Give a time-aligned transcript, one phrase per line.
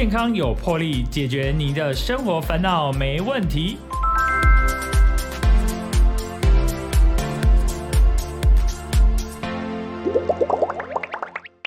[0.00, 3.76] 健康有魄力，解决您的生活烦恼没问题。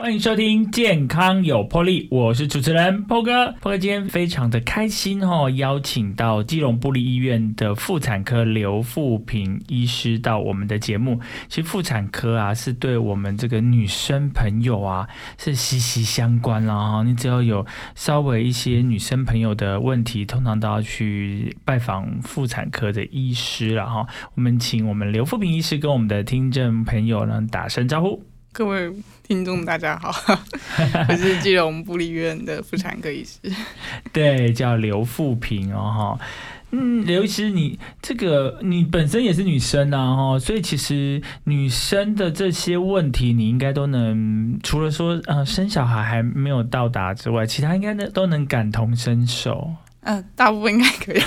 [0.03, 3.45] 欢迎收听健康有魄力，我是主持人 PO 哥。
[3.45, 11.21] PO 哥今天非常的开心哦，邀请到基隆布利医院的妇产科刘富平医师到我们的节目。
[11.47, 17.03] 其实妇产科啊，是对我们这个女生朋友啊是息息相关啦哈。
[17.03, 17.65] 你只要有
[17.95, 24.05] 稍微一些女生朋友的问题，通常都要去拜访妇产科的医师了哈。
[24.35, 28.21] 我们请我们刘富平医师跟我们的听众朋友呢打声招呼。
[28.51, 28.91] 各位
[29.33, 30.13] 听众，大家好，
[31.09, 33.39] 我是基隆布利院的妇产科医师，
[34.13, 35.79] 对，叫刘富平哦
[36.19, 36.25] 哈。
[36.69, 49.73] 嗯，刘医师，你这个你本身也是女生啊哈，所以其实女生的这些问题，你应该都能除了说呃生小孩还没有到达之外，其他应该都都能感同身受。
[50.01, 51.19] 嗯，大部分应该可以。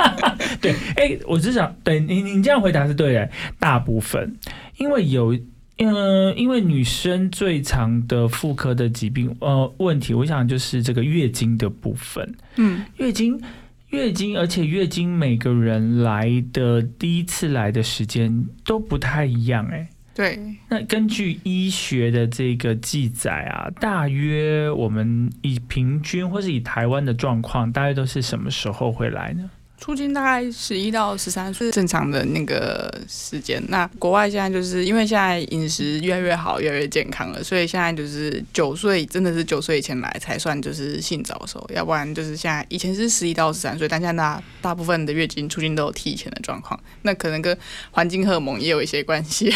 [0.62, 4.38] 对，哎，我是想，对你你这样回答是对的，大部分，
[4.78, 5.38] 因为有。
[5.78, 12.34] 嗯，因为女生最常的妇科的疾病呃问题，我想就是这个月经的部分。
[12.56, 13.40] 嗯，月经，
[13.88, 20.38] 月经，而且月经每个人来的第一次来的时间都不太一样，哎，对。
[20.68, 29.50] 那根据医学的这个记载啊，大约我们以平均或是以台湾的状况，大约都是什么时候会来呢？
[29.82, 33.60] 出经大概十一到十三岁正常的那个时间。
[33.66, 47.58] 那国外现在就是因为现在饮食越来越好，越来越健康了，所以现在就是九岁真的是九岁以前来才算就是性早熟，要不然就是现在以前是十一到十三岁，但现在大大部分的月经出经都有提前的状况，那可能跟
[47.90, 49.52] 环境荷尔蒙也有一些关系。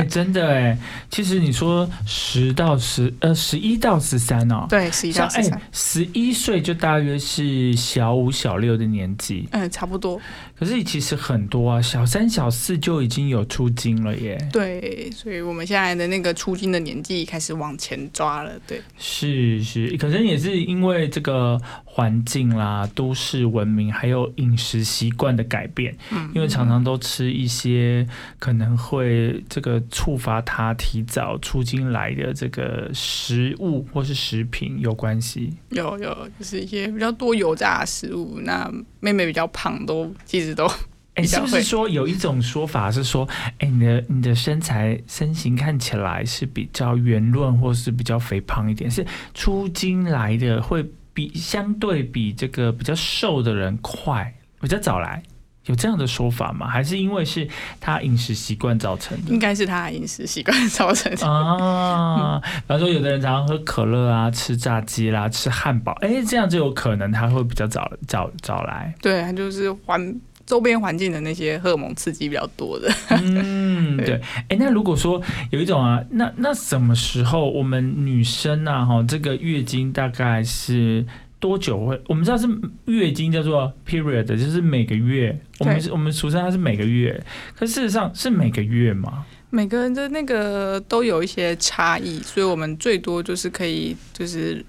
[0.00, 0.78] 哎，真的哎，
[1.10, 10.20] 其实你说十到十呃十一到十三哦，对，十一到十三，十一岁就大约是小五小六的年纪，嗯，差不多。
[10.58, 14.38] 可是其实很多啊，小三小四就已经有出金了耶。
[14.52, 18.52] 对，所以我们现在的那个出金的年纪开始往前抓了。
[18.66, 25.96] 对，是是，可能也是因为这个环境啦、都市文明，还有饮食习惯的改变。
[26.10, 28.06] 嗯，因为常常都吃一些
[28.38, 35.52] 可能会这个触发他提早出经来的这个食物或是食品有关系。
[35.70, 38.38] 有有，就是一些比较多油炸的食物。
[38.42, 40.54] 那妹妹比较胖，都其实。
[40.54, 40.70] 都
[41.14, 43.28] 哎，是不是说有一种说法是说，
[43.58, 50.82] 哎，你的你的身材身形看起来是比较圆润，或是比较肥胖一点，是出经来的会
[51.12, 55.22] 比相对比这个比较瘦的人快，比较早来，
[55.66, 56.66] 有这样的说法吗？
[56.66, 57.46] 还是因为是
[57.80, 59.32] 他饮食习惯造成的？
[59.32, 62.40] 应该是他饮食习惯造成的啊。
[62.40, 68.94] 比方说，有的人常常喝可乐啊，吃炸鸡啦，吃汉堡，哎，这样就有可能他会比较早早早来。
[69.00, 70.14] 对，他就是环。
[70.44, 81.06] 周边环境的那些荷尔蒙刺激比较多的，嗯， 对，哎，那如果说有一种啊，那那什么时候我们女生啊，哈，这个月经大概是
[81.42, 82.00] 多久会？
[82.06, 82.46] 我们知道是
[82.84, 87.20] 月经叫做 period，就是每个月，我们我们俗称它是每个月，
[87.56, 89.26] 可事实上是每个月吗？
[89.50, 94.64] 每个人的那个都有一些差异，所以我们最多就是可以就是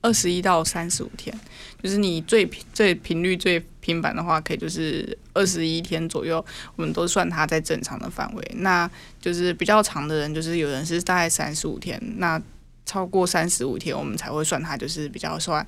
[0.00, 1.36] 二十一到三十五天，
[1.82, 3.60] 就是你最最频率最。
[3.82, 6.36] 频繁的话，可以就是二十一天左右，
[6.76, 8.52] 我们都算它在正常的范围。
[8.58, 8.88] 那
[9.20, 12.40] 就是比较长的人，就是有人是大概三十五天，那
[12.86, 15.66] 超过三十五天，我们才会算它就是比较算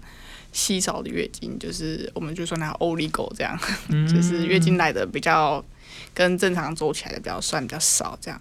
[0.54, 3.59] 稀少的月经，就是我们就说它 oligo 这样，
[4.09, 5.62] 就是月经来的比较
[6.15, 8.41] 跟正常走起来的比较算比较少这样。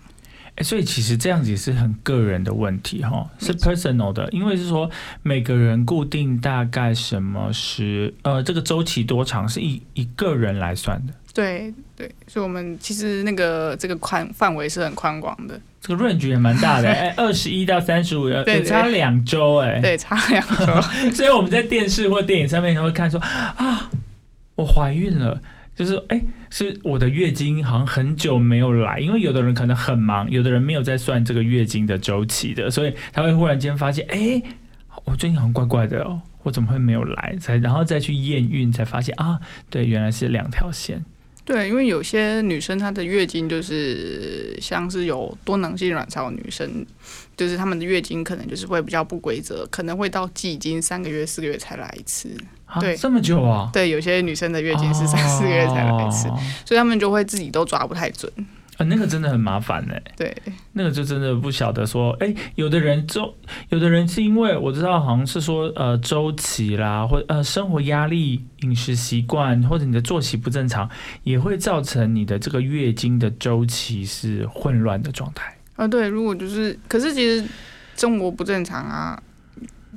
[0.56, 4.88] 哎，所以其实这样子也是很个人的问题哈，是 personal 的，因为是说
[5.24, 11.14] 每个人固定大概什么是呃这个周期多长是以一个人来算的。
[11.34, 20.82] 对对，所以我们其实那个这个宽范围是很宽广的，这个 range 也蛮大的， 哎，二十一到三十五，对，差两周，哎，对，差两周。
[21.12, 23.92] 所以我们在电视或电影上面会看说啊，
[24.56, 25.42] 我怀孕了。
[25.76, 26.22] 就是哎，
[26.52, 34.40] 是我的月经好像很久没有来，因为有的人可能很忙，有的人没有在算这个月经的周期的，所以他会忽然间发现，哎，
[35.04, 37.36] 我最近好像怪怪的哦，我怎么会没有来？
[37.42, 39.40] 才然后再去验孕，才发现啊，
[39.72, 41.04] 对，原来是两条线。
[41.46, 46.86] 对，因为有些女生她的月经就是像是有多囊性卵巢女生，
[47.36, 52.30] 就是她们的月经可能就是会比较不规则，可能会到季经三个月、四个月才来一次。
[52.80, 53.70] 对，这么久啊？
[53.72, 56.28] 对，有些女生的月经是三四个月才来一次，
[56.66, 58.32] 所以她们就会自己都抓不太准。
[58.78, 60.36] 啊，那个真的很麻烦呢、对，
[60.72, 63.34] 那个就真的不晓得说，哎、有的人周，
[63.70, 70.90] 有的人是因为我知道好像是说，呃，周期啦，或呃生活压力、饮食习惯，或者你的作息不正常，
[71.24, 75.56] 也会造成你的这个月经的周期是混乱的状态。
[75.76, 77.48] 啊对，如果就是，可是其实
[77.96, 79.22] 生活不正常啊，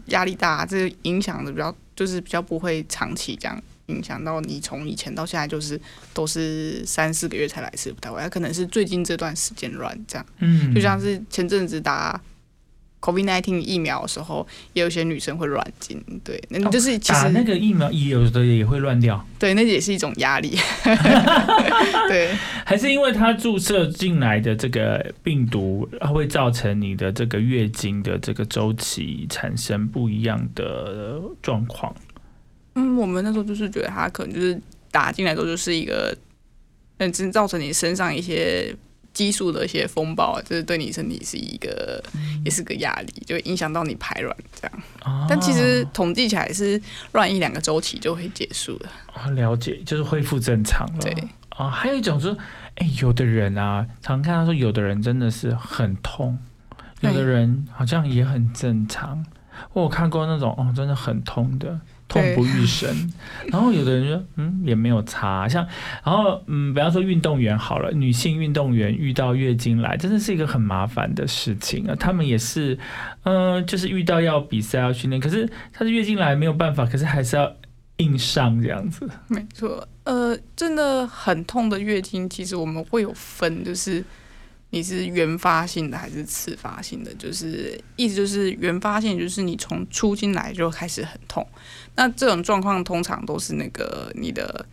[0.06, 5.80] 压力大、啊，这个影响的比较就是比较不会长期这样影响到你从以前到现在就是
[6.12, 12.20] 都是三四个月才来一次不太会，它可能是最近这段时间乱这样，嗯，就像是前阵子打
[13.00, 20.58] COVID nineteen 疫苗的时候，也有些女生会乱经，对，那哦就是其实、打那个疫苗也，有的也会乱掉， 对，那也是一种压力，
[22.08, 22.34] 对。
[22.64, 31.94] 还是因为它注射进来的这个病毒，它会造成你的这个月经的这个周期产生不一样的状况。
[32.76, 36.17] 嗯，我们那时候就是觉得他可能就是打进来之后就是一个，
[36.99, 38.73] 嗯，真造成你身上一些
[39.12, 42.02] 激素的一些风暴，就是对你身体是一个，
[42.44, 44.82] 也是个压力，就影响到你排卵这样。
[45.05, 46.81] 哦但其实统计起来是
[47.12, 48.90] 乱一两个周期就会结束了。
[49.14, 51.00] 哦了解，就是恢复正常了。
[51.00, 51.12] 对，
[51.49, 52.37] 啊、还有一种是，
[52.75, 56.38] 哎、有的人啊，常看到说，有的人真的是很痛，
[57.00, 59.25] 有的人好像也很正常。
[59.72, 63.12] 我有看过那种哦，真的很痛的，痛不欲生。
[63.49, 65.49] 然后有的人说，嗯，也没有差。
[65.49, 65.67] 像，
[66.05, 71.94] 然后嗯，比方说运动员好了，女性运动员遇到月经来，真的是一个很麻烦的事情啊。
[71.99, 72.79] 他们也是，
[73.25, 77.53] 嗯、就是遇到要比赛要训练，可是她的月经来没有办法，可是还是要
[77.99, 79.08] 硬上这样子。
[79.29, 84.05] 没错，呃，真的很痛的月经，其实我们会有分，就是
[84.76, 91.46] 你是原发性的还是次发性的，就是意思就是原发性，就是你从出经来就开始很痛。
[91.94, 94.67] 那这种状况通常都是那个你的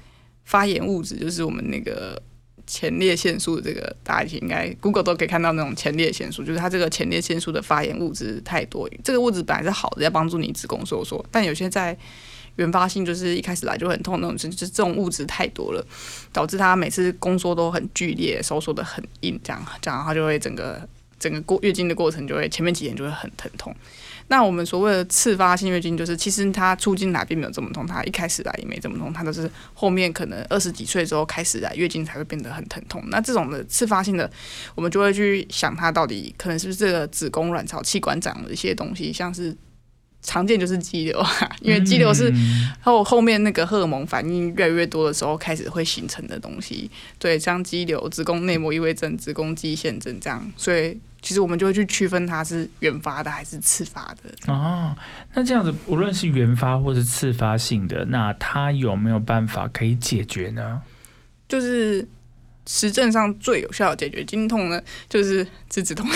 [0.44, 2.22] 发炎物质，就是我们那个
[2.68, 11.98] 前列腺素，这个大家应该 Google 都可以看到那种前列腺素，就是它这个前列腺素的发炎物质太多，这个物质本来是好的，要帮助你子宫收缩，但有些在
[12.56, 15.86] 原发性就是一开始来就很痛那种，就是这种物质太多了，
[16.32, 20.88] 导致它每次宫缩都很剧烈，收缩的很硬，这样这样它就会整个
[21.20, 23.76] 整个过月经的过程就会前面几天就会很疼痛。
[24.30, 33.04] 那我们所谓的次发性月经，就是其实它出经来并没有这么痛，它一开始来也没这么痛，它都是后面可能二十几岁之后开始来月经才会变得很疼痛。
[33.10, 34.30] 那这种的次发性的，
[34.76, 39.56] 我们就会去想它到底可能是不是这个子宫卵巢气管长的一些东西，像是
[40.24, 41.30] 常见就是肌瘤啊，
[41.62, 46.90] 因为肌瘤是嗯后后面那个荷尔蒙反应越来越多的时候开始会形成的东西，
[47.20, 54.52] 对，像肌瘤、子宫内膜异位症、子宫肌腺症这样，所以其实我们就会去区分它是原发的还是次发的。
[54.52, 54.96] 哦，
[55.34, 60.81] 那这样子，无论是原发或是次发性的，那它有没有办法可以解决呢？
[61.48, 62.08] 就是
[62.65, 66.15] 实证上最有效的解决经痛呢，就是吃止痛药，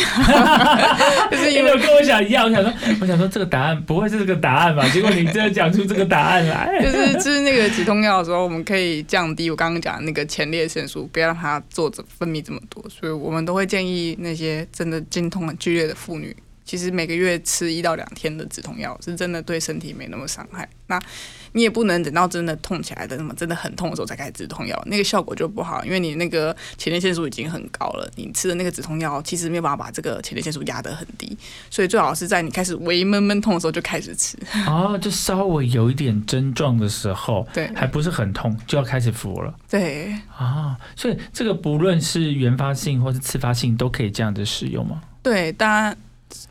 [1.31, 4.88] 就是因为因为跟我想一样，我想说，我想说这个答案不会是这个答案吧？
[4.89, 16.33] 结果你真的讲出这个答案来，就是吃那个止痛药的时候，我们可以降低我刚刚讲的那个前列腺素，不要让它做着分泌这么多，所以我们都会建议那些真的经痛很剧烈的妇女，
[16.63, 20.67] 其实每个月吃一到两天的止痛药，是真的对身体没那么伤害。
[20.88, 20.97] 那
[21.57, 31.36] 你也不能等到真的痛起来的那么真的很痛的时候才开始止痛药，那个效果就不好，因为你那个前列腺素已经很高了，你吃的那个止痛药其实没有办法把这个前列腺素压得很低，
[31.71, 34.38] 所以最好是在你开始微闷闷痛的时候就开始吃。
[34.68, 40.78] 哦，就稍微有一点症状的时候，对还不是很痛，就要开始服了对，啊。
[40.95, 45.02] 所以这个不论是原发性或是次发性，都可以这样子使用吗？
[45.23, 45.97] 对，当然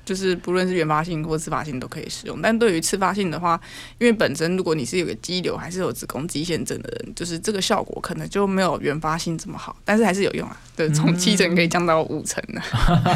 [0.05, 3.61] 就是不论是原发性或自发性都可以使用，但对于次发性的话，
[3.99, 12.61] 因为本身如果你是有个肌瘤还是有子宫肌腺症的人，就是这个效果可能就没有原发性这么好，但是还是有用啊，对，从七成可以降到五成的。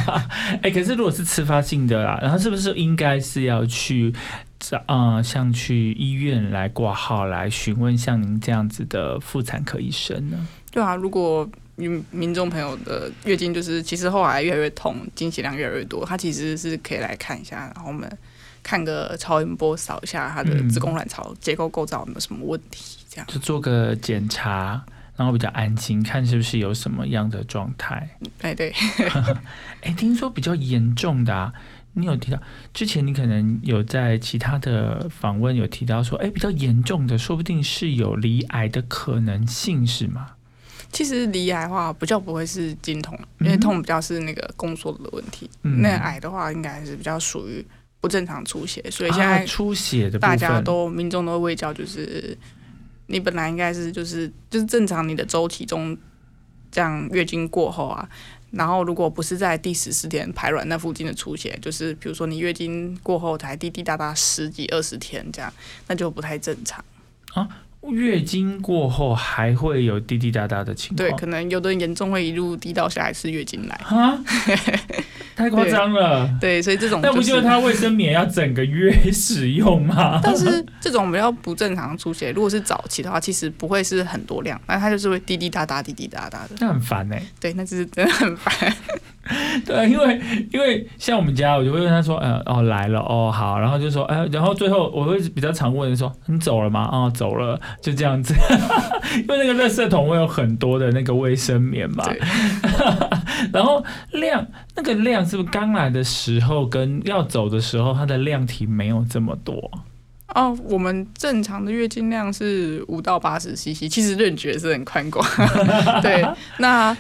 [0.62, 4.12] 哎、可是如果是次发性的啦，然后是不是应该是要去，
[4.87, 10.47] 呃，像去医院来挂号来询问像您这样子的妇产科医生呢？
[10.71, 11.49] 对啊，如果
[11.88, 18.10] 民民众朋友的月经就是其实后来越来越痛，经血量越来越多，他其实是可以来看一下，然后我们
[18.62, 23.26] 看个超音波扫一下他的嗯子宫卵巢结构构造有没有什么问题，这样。
[23.26, 24.84] 就做个检查，
[25.16, 28.08] 然后比较安心，看是不是有什么样的状态。
[28.42, 28.72] 哎，对，
[29.82, 31.52] 哎，听说比较严重的啊，
[31.94, 32.38] 你有提到
[32.75, 40.32] 之前你可能有在其他的访问有提到说，哎，比较严重的，说不定是有离癌的可能性，是吗？
[40.92, 45.49] 其实离癌的话，比较不会是经痛，因为嗯痛比较是那个宫缩的问题。
[45.62, 47.64] 嗯那癌的话，应该是比较属于
[48.00, 52.37] 不正常出血，所以现啊在出血的大，家都民众都会卫教，就是
[53.06, 55.97] 你本来应该是就是就是正常你的周期中
[56.70, 58.09] 这样月经过后啊，
[58.50, 65.52] 然后如果不是在第十四天排卵那附近的出血，就是比如说你月经过后才滴滴答答十几二十天这样，
[65.87, 66.85] 那就不太正常。
[67.92, 73.75] 月经过后还会有滴滴答答的情况，对，可能有的人严重会一路滴到下一次月经来。
[73.84, 74.22] 啊，
[75.34, 76.28] 太夸张了。
[76.40, 80.20] 对，所以这种、那不就是他卫生棉要整个月使用吗？
[80.22, 86.50] 但是这种比较不正常出血，如果是早期的话，其实不会是很多量，那它就是会滴滴答答、滴滴答答的。
[86.60, 88.76] 那很烦哎、对，那就是真的很烦。
[89.66, 90.21] 对，因为
[90.52, 96.88] 因为像我们家，我就会问他说，呃，哦来了，哦好，然后就说，哎、然后最后我会比较常问说，你走了吗？
[96.92, 98.35] 哦，走了，就这样子。
[99.16, 102.21] 因为那个垃圾桶会有很多的那个卫生棉嘛，对，
[103.52, 109.71] 然后量那个量是不是刚来的时候跟要走的时候，它的量体没有这么多？
[110.33, 115.26] 哦，我们正常的月经量是五到八十 CC，其实认觉是很宽广。
[116.00, 116.25] 对，
[116.59, 116.97] 那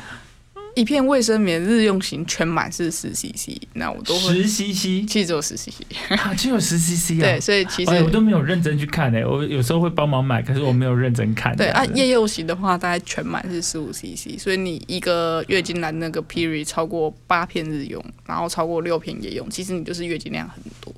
[0.76, 5.82] 一片卫生棉日用型全满是十 CC，那我都会十 CC 其实只有十 CC。
[6.10, 7.22] 啊，只有十 CC 啊。
[7.22, 11.56] 对，所以其实、哎，我都没有认真去看诶、我有时候会帮忙买，可是我没有认真看。
[11.56, 20.92] 对啊，这样子夜用型的话，大概全满是十五 CC，所以你一个月经来那个 period 超过八片日用，然后超过六片夜用，其实你就是月经量很多。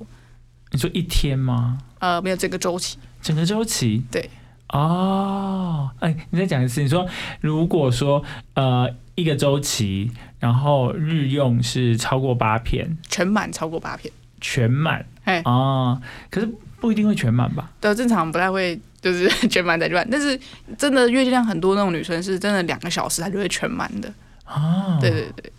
[0.71, 1.77] 你说一天吗？
[1.99, 2.97] 呃，没有这个周期。
[3.21, 4.03] 整个周期？
[4.11, 4.29] 对。
[4.69, 6.81] 哦，哎，你再讲一次。
[6.81, 7.07] 你说，
[7.41, 8.23] 如果说
[8.55, 15.05] 呃一个周期，然后日用是超过八片，全满超过八片，全满？
[15.23, 17.71] 哎，啊，可是不一定会全满吧？
[17.79, 20.39] 对，正常不太会就是 全满再全满，但是
[20.77, 25.51] 真的月经量很多那种女生是真的两个小时她就会全满的，啊，对对对，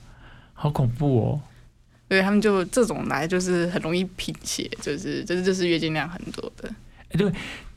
[0.53, 1.41] 好恐怖哦。
[2.07, 6.69] 对他们就这种来就是很容易贫血，就是就是就是月经量很多的，
[7.09, 7.33] 哎，对，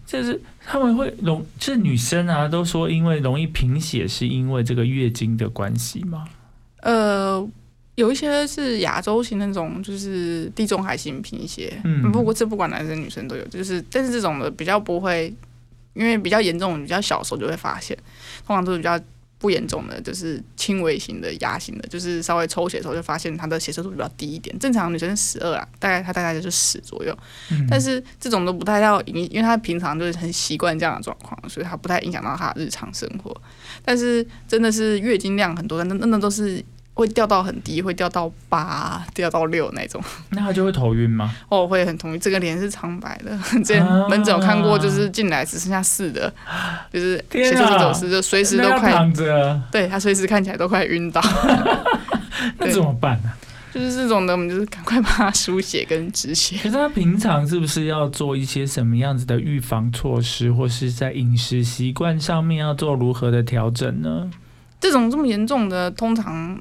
[0.07, 6.27] 就是他们会容，就是女生啊，都说因为容易贫血，是因为这个月经的关系吗？
[6.81, 7.47] 呃。
[7.97, 15.33] 有一些是亚洲型那种，就是地中海型贫血，嗯不过这不管男生女生都有，就是但是这种的比较不会，
[15.95, 17.97] 因为比较严重，比较小的时候就会发现，
[18.45, 18.99] 通常都是比较
[19.39, 27.15] 不严重的，就是轻微型的压型的，就是稍微抽血的时候就发现她的血色素比较低一点，正常女生十二啊，大概她大概就是十左右，
[27.51, 33.35] 嗯但是这种都不太要影，因为她平常就是很习惯这样的状况，所以她不太影响到她的日常生活。
[33.85, 36.63] 但是真的是月经量很多，那那那都是
[36.97, 40.01] 会掉到很低，会掉到八、掉到六那种。
[40.31, 41.31] 那他就会头晕吗？
[41.47, 43.37] 哦，会很头晕，这个脸是苍白的。
[43.61, 46.33] 之前啊门诊有看过，就是进来只剩下四的，
[46.91, 51.21] 就是天血色素啊走失，就随时都快，躺着， 对他随时看起来都快晕倒。
[52.57, 53.31] 那怎么办呢、
[53.71, 56.57] 就是这种的，我们就是赶快帮他输血跟止血。
[56.57, 64.31] 可是他平常是不是要做一些什么样子的预防措施，或是在饮食习惯上面要做如何的调整呢？
[64.79, 66.59] 这种这么严重的，通常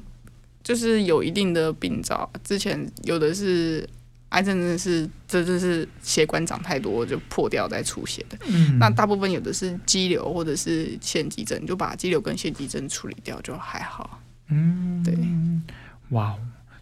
[0.67, 2.29] 就是有一定的病灶。
[2.43, 3.87] 之前有的是
[4.29, 8.37] 癌症，真的是这就是血管长太多就破掉再出血的。
[8.49, 14.19] 嗯，那大部分有的是肌瘤或者是腺肌症，就把肌瘤跟腺肌症处理掉就还好。
[14.49, 15.17] 嗯，对，
[16.09, 16.35] 哇，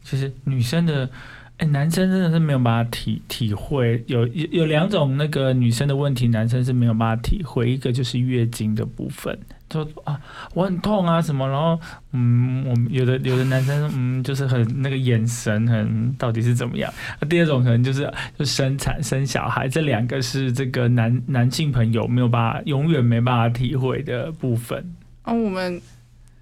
[0.03, 1.07] 其实女生的。
[1.57, 7.71] 哎，男生真的是没有办法体体会，有有有两种那个女生的问题，男生是没有办法体会。
[7.71, 10.19] 一个就是月经的部分，就啊
[10.53, 11.79] 我很痛啊什么，然后
[12.11, 16.93] 嗯，我们有的有的男生嗯就是很那个眼神很到底是怎么样。
[17.21, 24.93] 那第二种可能就是就生产生小孩，这两个是这个男男性朋友没有办法永远没办法体会的部分。
[25.23, 25.81] 哦我们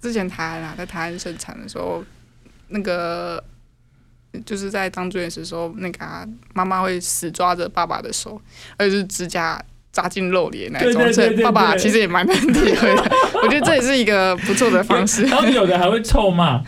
[0.00, 2.04] 之前台湾啊，在台湾生产的时候，
[2.68, 3.42] 那个
[4.44, 8.40] 就是在当住院时的时候，那个啊妈妈会死抓着爸爸的手，
[8.76, 9.62] 而且是指甲
[9.92, 13.10] 扎进肉里的那种，所以爸爸其实也蛮能体会的。
[13.42, 15.22] 我觉得这也是一个不错的方式。
[15.24, 16.60] 然后有的还会臭骂，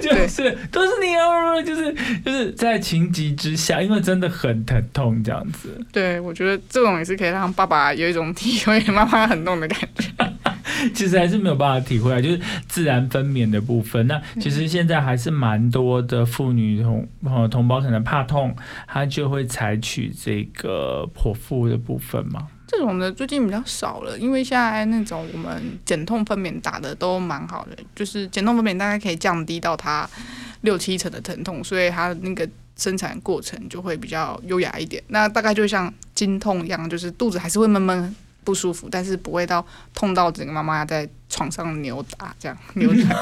[0.00, 5.78] 就是都是你啊，就是就是在情急之下，因为真的很疼痛这样子。
[5.92, 10.08] 对，我觉得这种也是可以让爸爸有一种体会妈妈很痛的感觉。
[10.94, 14.06] 其实还是没有办法体会啊，就是自然分娩的部分。
[14.06, 18.54] 那嗯其实现在还是蛮多的妇女同呃同胞可能怕痛，
[18.86, 22.48] 她就会采取这个剖腹的部分嘛。
[22.66, 30.08] 这种的最近比较少了，因为现在那种我们减痛分娩打的都蛮好的，就是减痛分娩大概可以降低到它
[30.60, 35.02] 六七成的疼痛，所以它那个生产过程就会比较优雅一点。
[35.08, 38.14] 那大概就像经痛一样，就是肚子还是会闷闷，
[38.48, 39.62] 不舒服，但是不会到
[39.92, 43.14] 痛到整个妈妈在床上扭打这样扭打。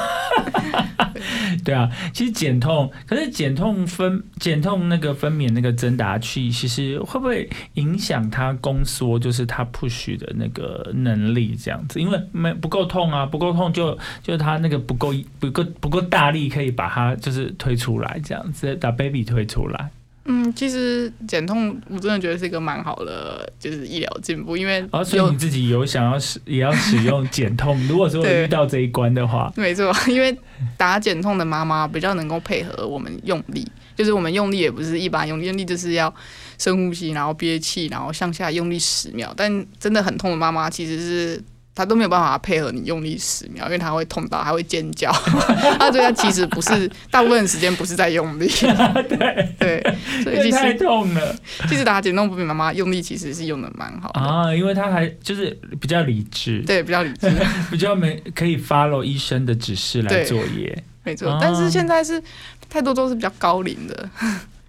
[1.65, 11.99] 对啊，其实减痛，可是减痛分减痛那个分娩那个针打器，其实会不会影响它宫缩，就是它 push 的那个能力这样子？
[11.99, 19.91] 因为没不够痛啊，不够痛就就它那个不够不够不够大力，可以把它就是推出来这样子，把 baby 推出来。
[20.29, 30.37] 嗯，其实减痛我真的觉得是一个蛮好的，就是医疗进步，因为哦，所以你自己有想要使也要使用减痛， 如果说对遇到这一关的话，没错， 因为
[30.75, 33.65] 打减痛的妈妈比较能够配合我们用力，
[33.95, 36.13] 就是我们用力也不是一般用力，用力就是要
[36.57, 39.33] 深呼吸，然后憋气，然后向下用力十秒。
[39.35, 41.43] 但真的很痛的妈妈其实是。
[41.77, 45.11] 她都没有办法配合你用力十秒，因为他会痛到，还会尖叫。
[45.77, 48.47] 他对她其实不是大部分的时间不是在用力，
[49.07, 49.93] 对，对，
[50.23, 51.35] 所以太痛了。
[51.69, 57.31] 其实打减痛不比妈妈用力其实是用的蛮好的，啊，因为他还就是比较理智，对，比较理智，
[57.69, 60.83] 比较没可以 follow 医生的指示来对作业。
[61.03, 61.29] 没错。
[61.29, 61.37] 啊。
[61.39, 62.19] 但是现在是
[62.67, 64.09] 太多都是比较高龄的，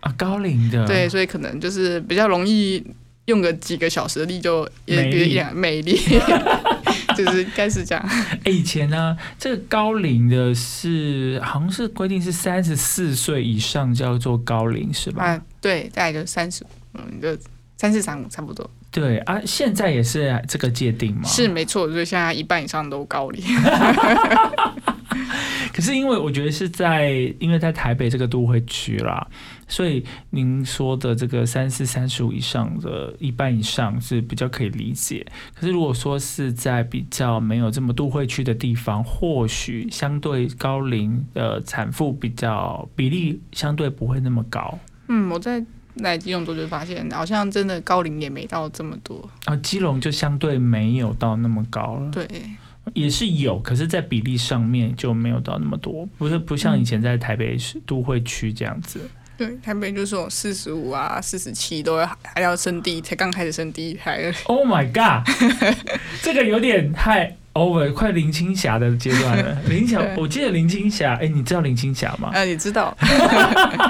[0.00, 0.86] 啊，高龄的。
[0.86, 2.84] 对，所以可能就是比较容易
[3.24, 5.24] 用个几个小时的力就也没力。
[5.24, 5.98] 比一两美丽，
[7.24, 8.04] 就是应该是这样。
[8.44, 15.24] 哎以前呢，这个高龄的是好像是规定是三十四岁以上叫做高龄是吧？
[15.24, 17.36] 啊，对，大概就三十，嗯，就
[17.76, 21.22] 三四三五差不多，对啊，现在也是这个界定吗？
[21.24, 21.88] 是没错。
[21.88, 23.42] 所以现在一半以上都高龄，
[25.72, 29.24] 可是因为我觉得是在，因为在台北这个都会区啦，
[29.68, 35.24] 所以您说的这个三四三十五以上的一半以上是比较可以理解。
[35.54, 44.78] 可是如果说是在比较没有这么都会区的地方，或许相对高龄的产妇比较比例相对不会那么高。
[45.08, 45.64] 嗯，我在
[45.96, 49.28] 来基隆多就发现，好像真的高龄也没到这么多。
[49.44, 52.26] 啊，基隆就相对没有到那么高了，对，
[52.94, 59.00] 也是有，可是，在比例上面就没有到那么多，不是不像以前在台北市都会区这样子。
[59.38, 64.34] 对，台北就是有四十五啊、四十七都要还要生第一，才刚开始生第一胎。
[64.46, 65.24] Oh my god，
[66.20, 69.56] 这个有点太 over，快林青霞的阶段了。
[69.70, 72.32] 林青霞，我记得林青霞，哎、你知道林青霞吗？
[72.34, 72.92] 啊，你知道，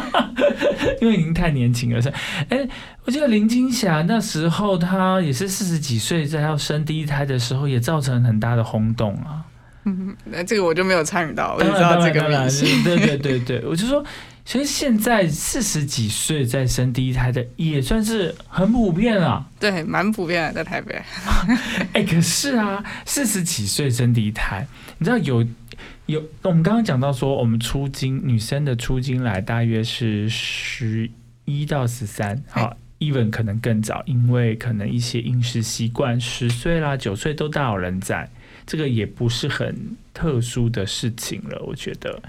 [1.00, 2.12] 因为您太年轻了，是，
[2.50, 2.68] 哎、
[3.06, 9.42] 我记得林青霞那时候她也是四十几岁，在要生第一胎的时候，也造成很大的轰动啊。
[9.84, 12.20] 嗯那这个我就没有参与到，我就，知道这个
[12.84, 14.04] 对对对，我就说，
[14.48, 19.46] 其实现在四十几岁再生第一胎的也算是很普遍啊。
[19.60, 20.98] 对，蛮普遍的，在台北。
[21.92, 25.46] 哎、可是啊，四十几岁生第一胎，你知道有
[26.06, 31.10] 有，我们刚刚讲到说，我们出经女生的出经来大约是十
[31.44, 32.74] 一到十三，好。
[33.00, 38.28] even 可能更早，因为可能一些饮食习惯，十岁啦、九岁都大有人在，
[38.66, 42.20] 这个也不是很特殊的事情了，我觉得。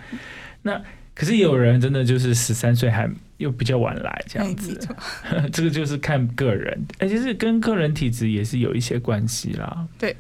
[0.62, 0.80] 那
[1.20, 3.06] 可是也有人真的就是十三岁还
[3.36, 4.80] 又比较晚来这样哎子
[5.52, 9.86] 这个就是看个人，而且是跟个人体质也是有一些关系啦。
[9.98, 10.16] 对，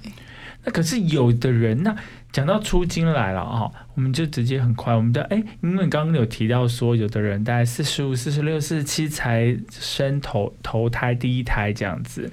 [0.65, 1.95] 那可是有的人，那
[2.33, 12.29] 讲到出经来了哈、我们就直接很快，我们的哎，因为刚刚有提到说，有的人大概四十五、四十六、四十七才生头头胎第一胎这样子，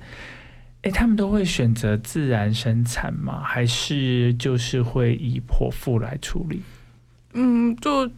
[0.83, 3.41] 哎，他们都会选择自然生产吗？
[3.45, 6.63] 还是就是会以剖腹来处理？
[7.35, 8.11] 嗯，就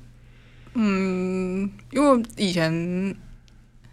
[0.74, 3.14] 嗯，因为以前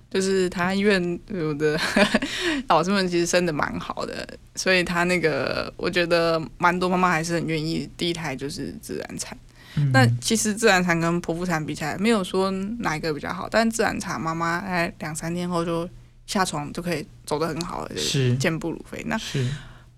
[0.10, 1.80] 就是台湾医院有的
[2.70, 9.38] 老师们其实生的蛮好的，所以他那个我觉得蛮多妈妈还是很愿意第一胎就是自然产。
[9.78, 15.90] 嗯那其实自然产跟剖腹产比起来，没有说哪一个比较好，但自然产妈妈哎两三天后就
[16.26, 19.04] 下床就可以走得很好了，就是是健步如飞。
[19.06, 19.46] 那是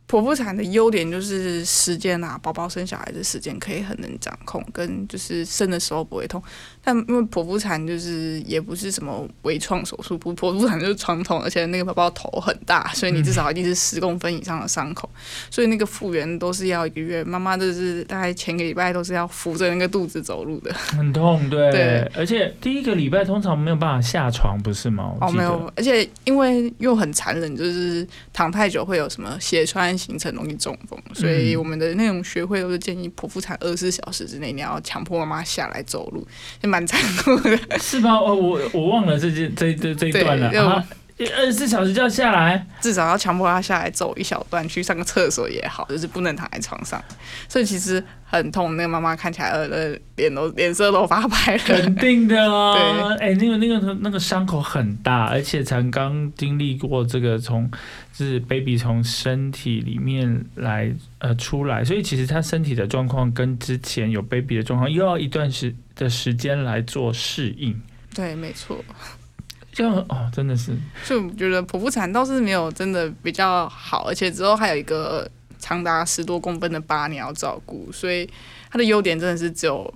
[0.08, 6.42] 剖腹产的优点就是时间啊，宝宝生小孩的时间可以很能掌控，跟就是生的时候不会痛。
[6.88, 15.10] 但因为剖腹产就是也不是什么微创手术，不剖腹产就是传统，而且那个宝宝头很大，所以你至少一定是十公分以上的伤口，
[15.52, 17.22] 所以那个复原都是要一个月。
[17.26, 20.74] 妈妈就是大概前个礼拜都是要扶着那个肚子走路的。
[20.74, 25.14] 很痛，对， 对而且第一个礼拜通常没有办法下床，不是吗？
[25.20, 36.26] 哦，没有，而且因为又很残忍，就是躺太久会有什么血栓形成，容易中风，所以嗯我们的那种学会都是建议剖腹产二十四小时之内你要强迫妈妈下来走路，
[36.62, 37.58] 也蛮残酷的。
[37.80, 38.14] 是吧？
[38.14, 40.86] 哦，我我忘了这件这这这一段了啊。
[41.36, 47.04] 二十四小时就要下来，至少要强迫他下来走一小段，去上个厕所也好，就是不能躺在床上。
[47.50, 51.64] 所以其实很痛，那个妈妈看起来呃脸都脸色都发白了。
[51.66, 53.18] 肯定的啊。
[53.18, 57.70] 对哎、那个那个那个伤口很大，而且才刚经历过这个从
[58.14, 67.82] 就是 baby 从身体里面来呃出来，所以其实他身体的状况跟之前有 baby 的状况又要一段时的时间来做适应。
[68.14, 68.84] 对，没错。
[69.78, 78.28] 这样哦，真的是就觉得剖腹产倒是没有真的比较好，而且之后还有一个长达十多公分的疤你要照顾，所以
[78.72, 79.94] 它的优点真的是只有，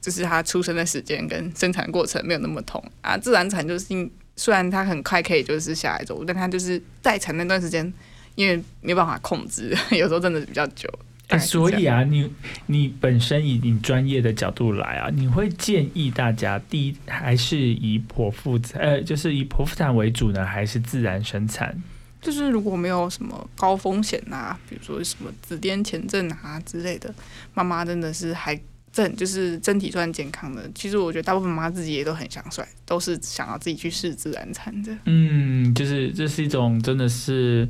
[0.00, 3.16] 就是它出生的时间跟生产过程没有那么痛啊。
[3.16, 7.94] 自然产就是虽然它很快可以就是下来走，但它就是待产那段时间，
[8.34, 10.92] 因为没有办法控制， 有时候真的比较久。
[11.28, 12.30] 哎、所以啊，你
[12.66, 21.76] 你本身以你专业的角度来啊，你会建议大家第一还是以剖腹产，呃，就是以剖腹产为主呢，还是自然生产？
[22.20, 27.14] 就是如果没有什么高风险啊，比如说什么子癫前症啊之类的，
[27.54, 28.58] 妈妈真的是还
[28.92, 30.68] 正就是身体算健康的。
[30.74, 34.96] 其实我觉得大部分妈妈自己也都很想甩，都是想要自己去试自然产的。
[35.04, 37.68] 嗯，就是这是一种真的是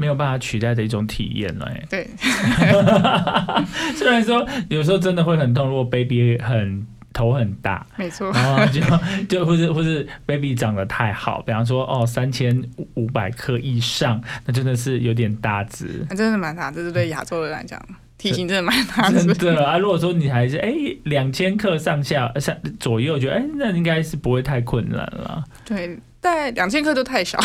[0.00, 2.08] 没有办法取代的一种体验了、哎，对，
[3.94, 8.80] 虽然说有时候真的会很痛，如果 baby 很头很大，没错，然后就
[9.28, 16.06] 就或是或是 baby 长得太好，比方说哦三千五百克以上，那真的是有点大只。
[16.08, 17.78] 那真的蛮大，这是对亚洲人来讲，
[18.16, 19.34] 体型真的蛮大真的。
[19.34, 19.76] 的啊！
[19.76, 20.72] 如果说你还是哎
[21.04, 25.44] 两千克上下上左右，我觉得哎那应该是不会太困难了。
[25.64, 27.38] 对，大概两千克都太小，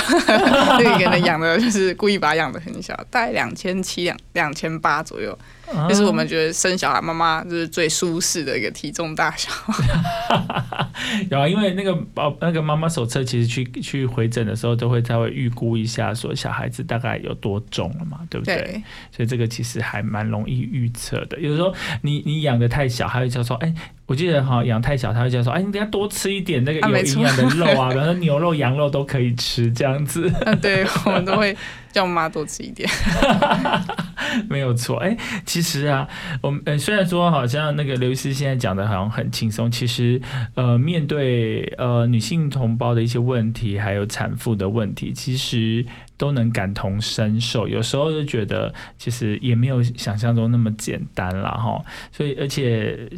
[0.77, 5.37] 这个人养的就是故意把它养的很小，大概两千七两两千八左右，
[5.73, 9.49] 啊就是我们觉得生小孩妈妈就是最舒适的一个体重大小。
[11.29, 18.55] 有啊，因为那个宝那个妈妈手册，其实去去回诊的时候，都会稍微预估一下，说小孩子大概有多重了嘛，对不对？
[18.55, 21.39] 对，所以这个其实还蛮容易预测的。
[21.39, 23.73] 有时候你你养的太小，还会叫说，哎，
[24.05, 31.55] 我记得哈养太小，他会叫说，哎，你等下多吃一点那个有营养的肉啊，比方说牛肉、羊肉都可以吃，这样子嗯， 对，我们都会
[31.95, 32.89] 叫妈多吃一点。
[34.49, 34.97] 没有错。
[34.97, 36.05] 哎，其实啊，
[36.41, 40.21] 我们呃虽然说好像那个刘医师现在讲的好像很轻松，其实
[40.55, 45.85] 呃面对呃女性同胞的一些问题，还有产妇的问题，其实
[46.17, 47.65] 都能感同身受。
[47.65, 51.51] 有时候就觉得其实也没有想象中那么简单啦。
[51.51, 51.81] 哈。
[52.11, 53.09] 所以而且。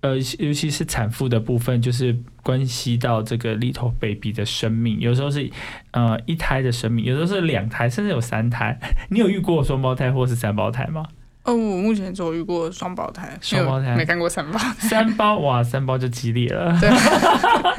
[0.00, 5.50] 呃，尤其是产妇的部分，就是关系到这个 little baby 的生命，有时候是
[5.90, 8.78] 呃一胎的生命，有时候是两胎，甚至有三胎。
[9.10, 11.04] 你有遇过双胞胎或是三胞胎吗？
[11.42, 14.74] 哦，我目前只有遇过双胞胎，双胞胎没看过三胞胎。
[14.78, 16.90] 三胞哇，三胞就激烈了， 对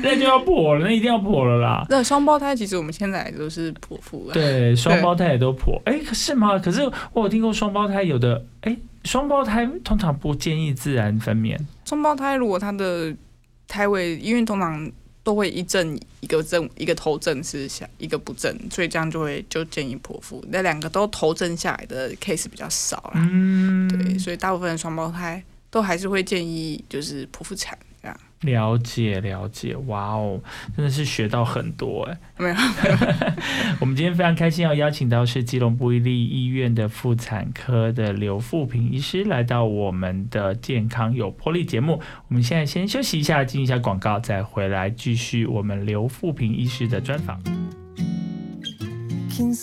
[0.01, 1.86] 那就要破了，那一定要破了啦。
[1.89, 4.34] 那双胞胎其实我们现在都是剖腹了。
[4.34, 6.57] 对，双胞胎也都破，哎、可是吗？
[6.57, 6.81] 可是
[7.13, 11.55] 我有听过双胞胎有的，哎、双胞胎通常不建议自然分娩，
[11.91, 13.13] 双胞胎如果他的
[13.67, 14.89] 胎位，因为通常
[15.23, 20.41] 都会一正一个正，一个头正是下一个不正，所以这样就会就建议剖腹。
[20.47, 23.27] 那两个都头正下来的 case 比较少啦。
[23.30, 28.17] 嗯，对，所以大部分的双胞胎都还是会建议就是剖腹产这样。
[28.41, 30.41] 了解了解，哇哦，
[30.75, 32.17] 真的是学到很多哎。
[32.39, 32.55] 没有，
[33.79, 42.01] 我们今天非常开心，要邀请到是基隆布利医院的妇产科的刘富平医师来到我们的健康有魄力节目。
[42.29, 47.39] 我们现在先休息一下，进一下广告，再回来继续我们刘富平医师的专访。
[49.29, 49.53] 긴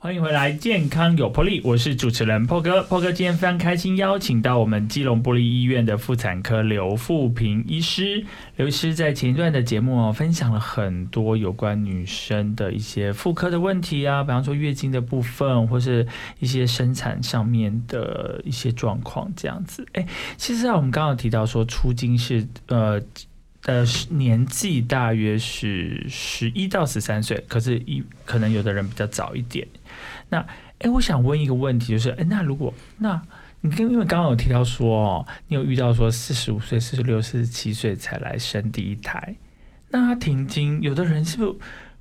[0.00, 2.84] 欢迎回来，健康有魄力，我是主持人破哥。
[2.84, 8.24] 破哥今天非常开心，邀请到我们基隆玻璃医院的妇产科刘富平医师。
[8.54, 16.06] 刘医师在前一段的节目哦，分享了很多有关女生的一些妇科的问题啊，比方说月经的部分，或是
[16.38, 19.84] 一些生产上面的一些状况这样子。
[19.94, 20.06] 哎，
[20.36, 23.02] 其实啊，我们刚刚有提到说出经是呃。
[23.68, 29.68] 呃，年纪大约是十一到十三岁，可是一可能有的人比较早一点。
[30.30, 30.38] 那，
[30.78, 33.20] 哎，我想问一个问题，就是，哎，那如果那
[33.60, 39.36] 你跟因为刚刚有提到说哦，你有遇到说四十五岁、四十六、四十七岁才来生第一胎，
[39.90, 41.54] 那他停经，有的人是不是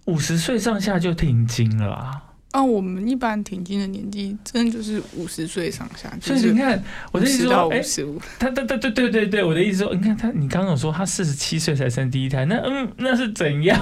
[0.06, 2.24] 五十岁上下就停经了啊？
[2.58, 8.20] 啊，我们一般停经的年纪真的就是五十岁上下，就是所以你看，我的意思50到说，哎五，十五。
[8.40, 13.80] 他对对对对对对，我的意思说，你看他，你刚刚有说他四十七岁才生第一胎，那嗯，那是怎样？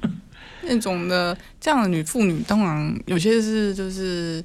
[0.64, 4.42] 那种的这样的女妇女，当然有些是就是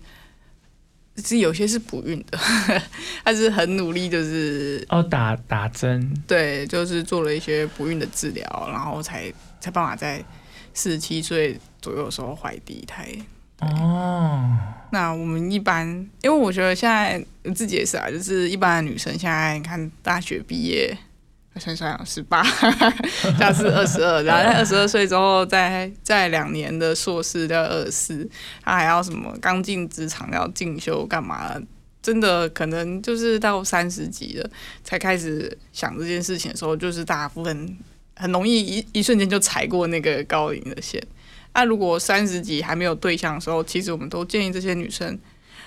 [1.16, 2.38] 是有些是不孕的，
[3.24, 9.32] 她是很努力，就是哦，打打针，对，就是做了一些不孕的治疗，然后才
[9.62, 10.22] 才办法在
[10.74, 13.08] 四十七岁左右的时候怀第一胎。
[13.62, 14.58] 哦，
[14.92, 15.88] 那我们一般，
[16.22, 20.98] 因为我觉得现在我自己也是啊，就是一般的女生现在你看大学毕业，
[21.54, 22.44] 我想想十八，
[23.40, 28.30] 加是二十二， 然后在二十二岁之后再再两年的硕士要二十四，
[28.64, 31.56] 他还要什么刚进职场要进修干嘛？
[32.02, 34.50] 真的可能就是到三十几了
[34.84, 37.78] 才开始想这件事情的时候，就是大部分
[38.16, 41.00] 很容易一一瞬间就踩过那个高龄的线。
[41.54, 45.18] 那、如果三十几还没有对象的时候，其实我们都建议这些女生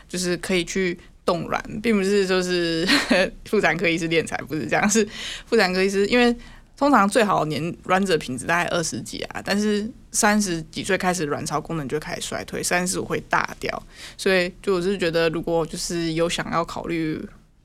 [0.08, 2.86] 就是可以去冻卵，并不是就是
[3.44, 5.06] 妇产科医师练财，不是这样，是
[5.46, 6.34] 妇产科医师，因为
[6.76, 13.82] 通常最好年卵子品质大概二十几啊，但是三十几岁开始卵巢功能就开始衰退，三十五会大掉，
[14.16, 17.20] 所以就我是觉得，如果就是有想要考虑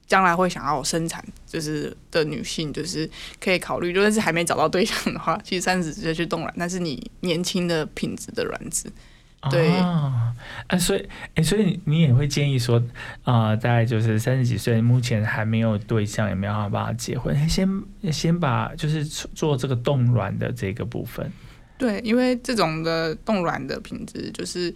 [0.09, 3.07] 将来会想要生产，就是的女性，就是
[3.39, 8.91] 可以考虑，就算是还没找到对象的话， 其实三十直接去冻卵，但是你年轻的品质的卵子，
[9.51, 10.33] 对哦，
[10.65, 12.83] 啊，所以，哎、所以你你也会建议说，
[13.23, 17.69] 啊、大概就是三十几岁，目前还没有对象，也没有办法结婚，先
[18.11, 21.31] 先把就是做这个冻卵的这个部分，
[21.77, 24.73] 对，因为这种的冻卵的品质就是。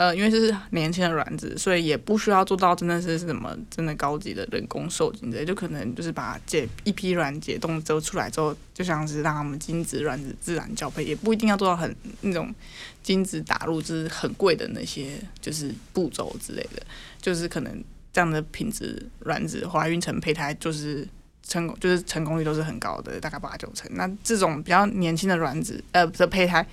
[0.00, 12.50] 呃，因为这是年轻的卵子，所以也不需要做到真的是什么真的高级的人工受精之类，就可能就是把解一批卵解冻之后出来之后，就像是让他们精子卵子自然交配，也不一定要做到很那种
[13.02, 16.82] 精子打入就是很贵的那些就是步骤之类的，
[17.20, 21.06] 就是可能这样的品质卵子怀孕成胚胎就是
[21.42, 23.86] 成功就是成功率都是很高的，大概八九成。
[23.92, 26.66] 那这种比较年轻的卵子呃的胚胎。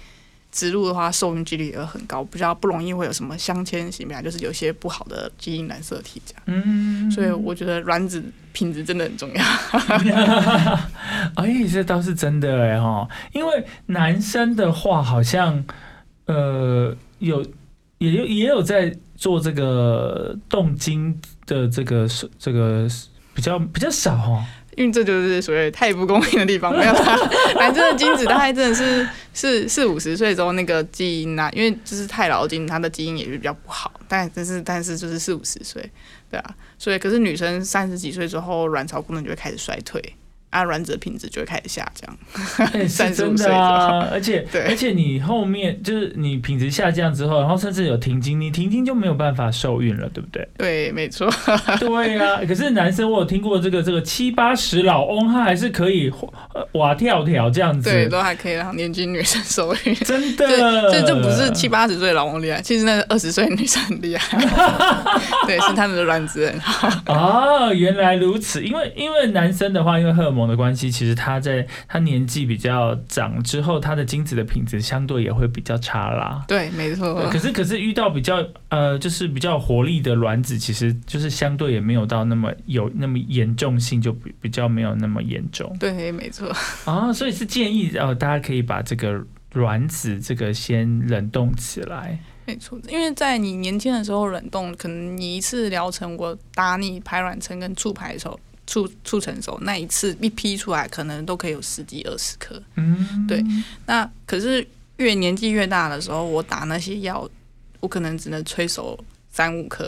[0.52, 6.44] 植入的话，受孕几率也会很高，比较不容易会有什么镶嵌型啊，就是有些不好的基因染色体这样。
[6.46, 9.44] 嗯，所以我觉得卵子品质真的很重要。
[11.36, 15.64] 哎，这倒是真的哎哈，因为男生的话好像
[16.26, 17.46] 呃有
[18.00, 22.08] 也有也有在做这个动精的这个
[22.40, 22.88] 这个
[23.34, 24.44] 比较比较少哦。
[24.78, 27.18] 因为这就是所谓太不公平的地方，没有啦。
[27.56, 33.92] 男生的精子大概真的是是四五十岁之后那个基因啊，因为就是太老精，它的基因也是比较不好。
[34.08, 35.84] 但但是但是就是四五十岁，
[36.30, 40.00] 对啊，所以可是女生三十几岁之后，卵巢功能就会开始衰退，
[40.50, 42.18] 啊，卵子的品质就会开始下降。
[42.74, 50.48] 哎，是35真的啊，而且 对而且你后面就是你品质下降之后，然后甚至有停经，你停经就没有办法受孕了，对不对？
[50.58, 51.30] 对，没错。
[51.80, 56.12] 对啊、可是男生我有听过这个这个七八十老翁，他还是可以
[56.54, 59.96] 呃哇跳跳这样子，对，都还可以让年轻女生受孕。
[59.96, 64.38] 真的，这这不是七八十岁老翁厉害，其实那个二十岁女生很厉害。
[65.46, 66.90] 对，是他们的卵子很好。
[67.08, 68.64] 哦，原来如此。
[68.64, 76.44] 因为因为男生的话，因为荷尔蒙的关系，其实他在他年纪比较长之后，他的精子的品质相对也会比较差啦。
[76.50, 77.30] 对，没错。
[77.30, 86.54] 可是可是遇到比较呃，就是比较有活力的卵子，其实就是相对也没有到那么有那么严重性，就比比较没有那么严重对，没错。
[86.84, 87.14] 啊。
[87.14, 89.24] 所以是建议呃，大家可以把这个
[89.54, 92.20] 卵子这个先冷冻起来。
[92.46, 102.62] 没错，因为在你年轻的时候冷冻，可能你一次疗程我打你排卵针跟促排手促促成熟那一次一批出来，可能都可以有十几二十颗。
[102.76, 103.44] 嗯，对
[103.86, 107.28] 那可是越年纪越大的时候，我打那些药，
[107.80, 109.00] 我可能只能催熟
[109.30, 109.88] 三五颗。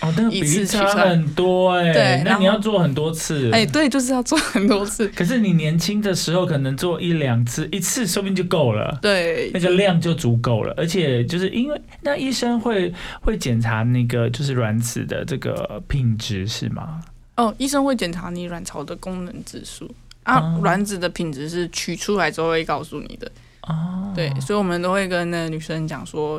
[0.00, 3.50] 哦，那 个比一次例差很多哎、那对那你要做很多次。
[3.52, 5.06] 哎、对，就是要做很多次。
[5.08, 8.98] 可是你年轻的时候可能做一两次，一次说不定就够了。
[9.02, 17.02] 对那，个量就足够了，而且就是因为那医生会会检查那个就是卵子的这个品质是吗？
[17.38, 19.88] 哦，医生会检查你卵巢的功能指数
[20.24, 23.30] 啊哦，卵子的品质是取出来之后会告诉你的。
[23.62, 26.36] 哦，对，所以我们都会跟那个女生讲说，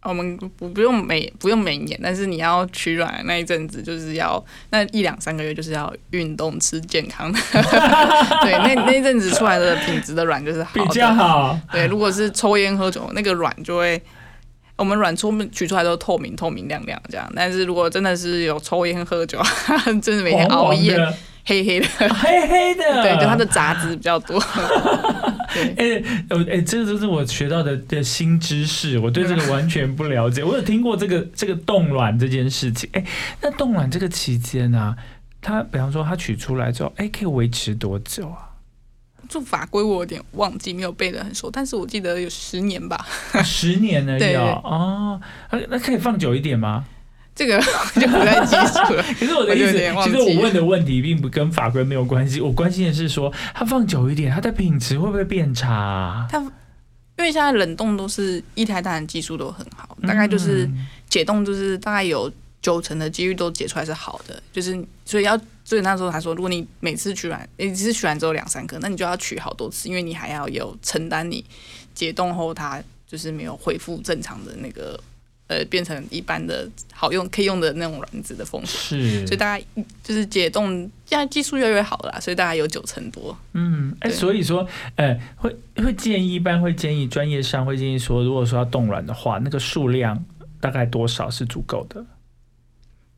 [0.00, 7.38] 啊我们不不用每不用每年，但是你要取卵的那一阵子，就是要那一两三个月，就是要运动吃健康的。
[8.42, 10.94] 对，那那一阵子出来的品质的卵就是好比的。
[10.94, 11.56] 较好。
[11.70, 14.02] 对，如果是抽烟喝酒，那个卵就会。
[14.80, 19.38] 我们卵出取出来都透明、透明亮亮这样，但是如果真的是有抽烟喝酒，
[20.00, 20.96] 真 的每天熬夜，
[21.44, 24.40] 黑黑的，黑黑的，对，就它的杂质比较多。
[25.52, 30.42] 对，哎、我哎、这个就是我学到的的新知识，我对这个完全不了解。
[30.42, 33.04] 我有听过这个 这个冻卵这件事情，哎、
[33.42, 34.96] 那冻卵这个期间啊，
[35.42, 38.49] 它比方说它取出来之后，哎、可以维持多久啊？
[39.30, 43.06] 这法规我有点忘记，没有背得很熟，但是我记得有十年吧。
[43.44, 44.60] 十年而已 对哦。
[44.64, 46.84] 哦，啊那可以放久一点吗？
[47.32, 49.02] 这个我就不太清楚了。
[49.18, 49.72] 可是我的意思，
[50.04, 56.28] 其实我问的问题并不跟法规没有关系，我关心的是说，它放久一点，它的品质会不会变差啊？
[57.16, 65.38] 因为现在冷冻都是一台蛋的技术都很好，大概就是嗯解冻，就是大概有九成的几率都解出来是好的，就是所以要
[65.70, 71.44] 所以那时候他说，如果你每次取卵，你只是取完只有两三颗，那你就要取好多次，因为你还要有承担你
[71.94, 74.98] 解冻后它就是没有恢复正常的那个
[75.46, 78.80] 呃变成一般的好用可以用的那种卵子的风险。
[78.80, 79.64] 是，所以大概
[80.02, 83.38] 就是解冻，现在技术越来越好了啦，所以大概有九成多。
[83.52, 90.20] 嗯，哎、对所以说，呃，会会建议，一般会建议专业上会建议说，如果说要冻卵的话，那个数量
[90.58, 92.04] 大概多少是足够的？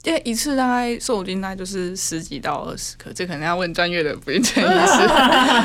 [0.05, 5.09] 因为一次大概瘦精大概就是十几到二十克，这可能要问专业的不孕症医师。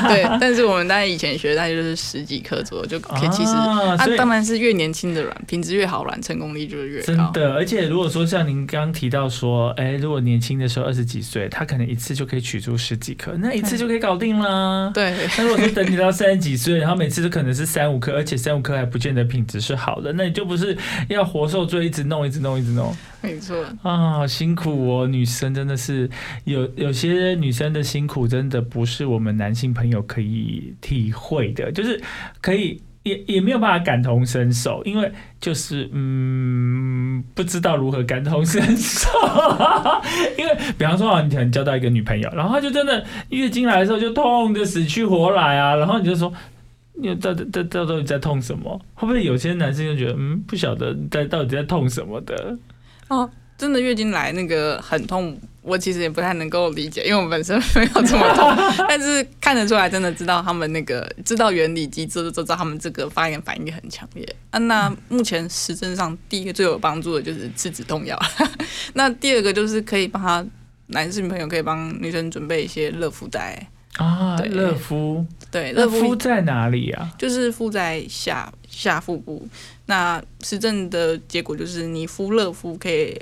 [0.06, 3.28] 对， 但是我们大概以前学大概就是十几克左右就可以。
[3.30, 7.16] 其实啊，啊，当然是越年轻的卵，品质越好，卵成功率就是越真。
[7.32, 14.90] 的，而且如果说像您刚刚提到说，哎，如果年轻的时候二十几岁，他可能一次就可以取出十几颗，那一次就可以搞定啦。
[14.94, 23.56] 对，那如果说等你到三十几岁，然后每次都可能是三五颗，而且三五颗还不见得品质是好的，那你就不是要活受罪，一直弄，一直弄，一直弄没错。
[23.82, 25.06] 啊，好辛苦哦！
[25.06, 26.08] 女生真的是
[26.44, 32.00] 有有些女生的辛苦，真的不是我们男性朋友可以体会的，就是
[32.40, 32.80] 可以。
[33.04, 39.08] 也也没有办法感同身受，因为就是嗯，不知道如何感同身受。
[40.36, 46.30] 因为比方说啊，你可能交到一个女朋友，然后她就真的月经来的时候就痛的死去活来啊，然后你就说。
[47.00, 48.78] 你到到到到底在痛什么？
[48.94, 52.58] 会不会有些男生就觉得，嗯，不晓得在到底在痛什么的？
[53.08, 58.54] 哦，真的月经来那个很痛，我其实也不太能够理解，因为我本身没有这么痛，
[58.88, 64.58] 但是看得出来，真的知道他们那个知道原理机制，就知道他们这个发炎反应很强烈啊。
[64.60, 68.18] 那目前实证上，第一个最有帮助的就是吃止痛药，
[68.94, 70.46] 那第二个就是可以帮他
[70.88, 77.10] 男性朋友可以帮女生准备一些热敷袋，啊，对热敷，对，热敷在哪里啊？
[77.18, 79.46] 就是敷在下下腹部。
[79.88, 83.18] 那实证的结果就是，你敷热敷可以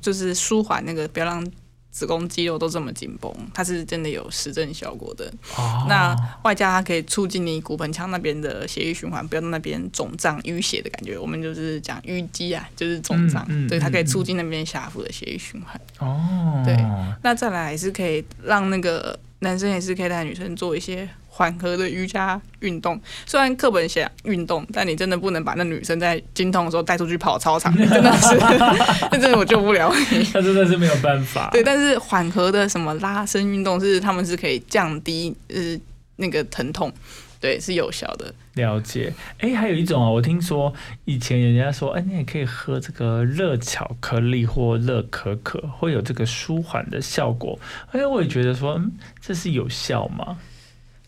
[0.00, 1.46] 就是舒缓那个，不要让
[1.92, 5.32] 子宫肌肉都这么紧绷，它是真的有实证效果的。
[5.56, 11.16] 哦，那外加它可以促进你骨盆腔那边的血液循环，不要让那边肿胀淤血的感觉。
[11.16, 15.80] 我们就是讲淤积啊，就是肿胀，嗯嗯对，它可以嗯促进那边下腹的血液循环。
[16.00, 16.74] 哦，对
[17.22, 23.00] 那再来也是可以让那个男生也是可以带女生做一些缓和的瑜伽运动。
[23.26, 28.36] 虽然课本写运动，但你真的不能把那女生在经痛的时候带出去跑操场， 真的是，
[29.10, 30.18] 那真的我救不了你。
[30.32, 31.50] 那真的是没有办法。
[31.50, 35.76] 对，但是缓和的什么拉伸运动是他们是可以降低呃
[36.16, 36.92] 那个疼痛，
[37.40, 38.32] 对，是有效的。
[38.54, 39.12] 了解。
[39.38, 40.72] 哎，还有一种啊，我听说
[41.04, 47.58] 以前人家说，哎，你也可以喝这个热巧克力或热可可，会有这个舒缓的效果。
[47.90, 50.38] 哎，我也觉得说，嗯，这是有效吗？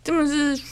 [0.06, 0.62] 真的是，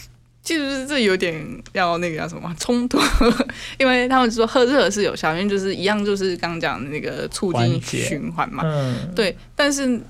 [0.45, 3.01] 就是这有点要那个叫什么冲突，
[3.81, 8.63] 因为他们说喝热是有效，因为就是一样，就是刚刚讲的那个促进循环嘛。
[8.65, 10.01] 嗯，对，但是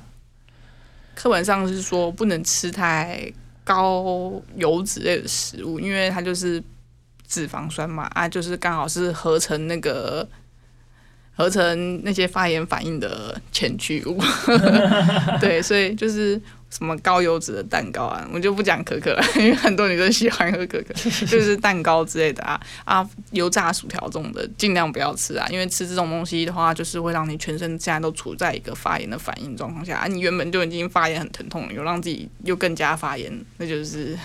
[1.14, 3.32] 课本上是说不能吃太
[3.64, 6.62] 高油脂类的食物，因为它就是
[7.26, 10.28] 脂肪酸嘛，啊，就是刚好是合成那个
[11.34, 14.20] 合成那些发炎反应的前驱物。
[15.40, 16.38] 对，所以就是
[16.76, 20.92] 什么高油脂的蛋糕啊，我就不讲可可了， 因为很多女生喜欢喝可可，
[21.26, 34.18] 就是蛋糕之类的啊啊，油炸薯条这种的尽量不要吃啊，因为吃这种东西的话，就是会让你全身现在都处在一个发炎的反应状况下啊，你原本就已经发炎很疼痛了，又让自己又更加发炎，那就是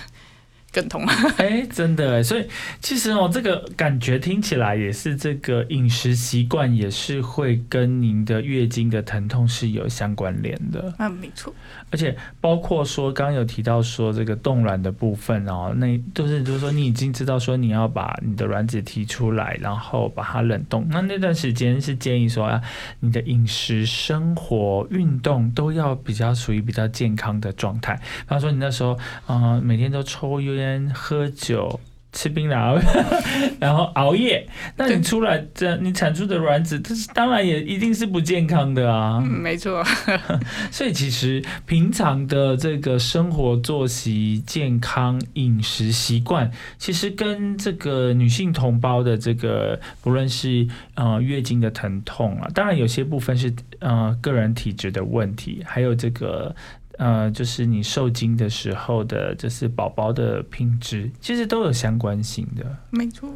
[0.71, 1.05] 更痛。
[1.38, 2.47] 哎，真的哎，所以
[2.82, 10.93] 其实哦，这个感觉听起来也是这个饮食习惯也是会跟您的月经的疼痛是有相关联的。
[10.97, 11.53] 啊，没错，
[11.91, 20.86] 而且包括说，刚刚有提到说这个冻卵的部分哦，那就是就是说你已经知道说你要把你的卵子提出来，然后把它冷冻。
[20.89, 22.62] 那那段时间是建议说啊，
[22.99, 27.95] 你的饮食、生活、运动都要比较属于比较健康的状态。
[27.95, 30.59] 比方说你那时候嗯、呃每天都抽烟、
[30.93, 31.80] 喝酒。
[32.12, 32.82] 吃槟榔，
[33.62, 34.43] 然后熬夜，
[34.76, 39.19] 那你出来这你产出的卵子，这是当然也一定是不健康的啊。
[39.22, 39.84] 嗯，没错，
[40.72, 56.56] 所以其实平常的这个生活作息、健康饮食习惯，其实跟这个女性同胞的这个不论是呃月经的疼痛啊，当然有些部分是呃个人体质的问题，还有这个。
[56.99, 62.77] 呃，就是你受精的时候的，就是宝宝的品质，其实都有相关性的。
[62.89, 63.29] 没错，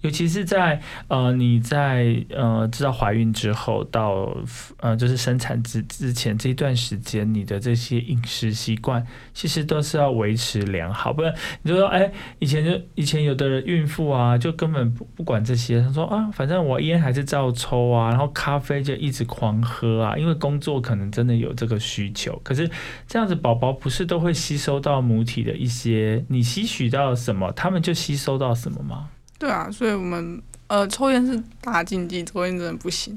[0.00, 4.36] 尤其是在呃你在呃知道怀孕之后到
[4.78, 9.04] 呃就是生产之之前这一段时间，你的这些饮食习惯
[9.34, 22.70] 其实都是要维持良好，不然你就说哎，以前就以前有的孕妇啊，就根本不不管这些，他说啊，反正我烟还是照抽啊，然后咖啡就一直狂喝啊，因为工作可能真的有这个需求，可是
[23.06, 29.08] 这样子宝宝不是都会吸收到母体的一些，你吸取到什么，他们就吸收到什么吗？
[29.38, 33.16] 对啊，所以我们呃抽烟是大禁忌，抽烟真的不行，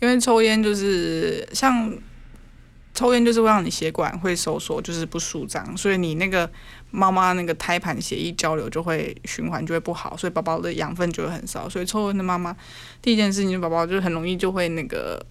[0.00, 1.94] 因为抽烟就是像
[2.94, 6.50] 抽烟就是会让你血管会收缩，就是不舒张，所以你那个
[6.90, 12.56] 妈妈那个胎盘血液交流就会循环就会不好，所以宝宝的养分就会很少，所以抽烟的妈妈
[13.02, 15.24] 第一件事情，宝宝就很容易就会那个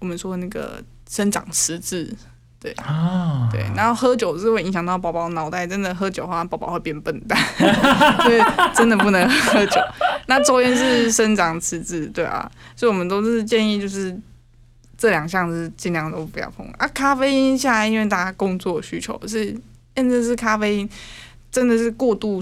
[0.00, 2.12] 我们说那个生长迟滞。
[2.78, 7.38] 啊，对，然后喝酒是会影响到宝宝脑袋，真的喝酒的话，宝宝会变笨蛋，
[8.24, 8.40] 所以
[8.74, 9.80] 真的不能喝酒。
[10.26, 14.18] 那抽烟是生长迟滞，对啊，所以我们都是建议就是
[14.98, 16.88] 这两项是尽量都不要碰啊。
[16.88, 19.56] 咖啡因下来，因为大家工作需求是，
[19.94, 20.90] 真的是咖啡因
[21.52, 22.40] 真的是过度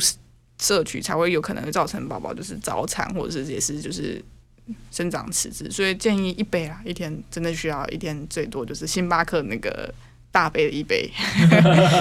[0.58, 4.24] 摄取才会有可能会造成宝宝就是早产，或者是也是就是
[4.90, 9.92] 生长迟滞，所以建议一杯啦，一天真的需要一天最多就是星巴克那个。
[10.34, 11.08] 大杯的一杯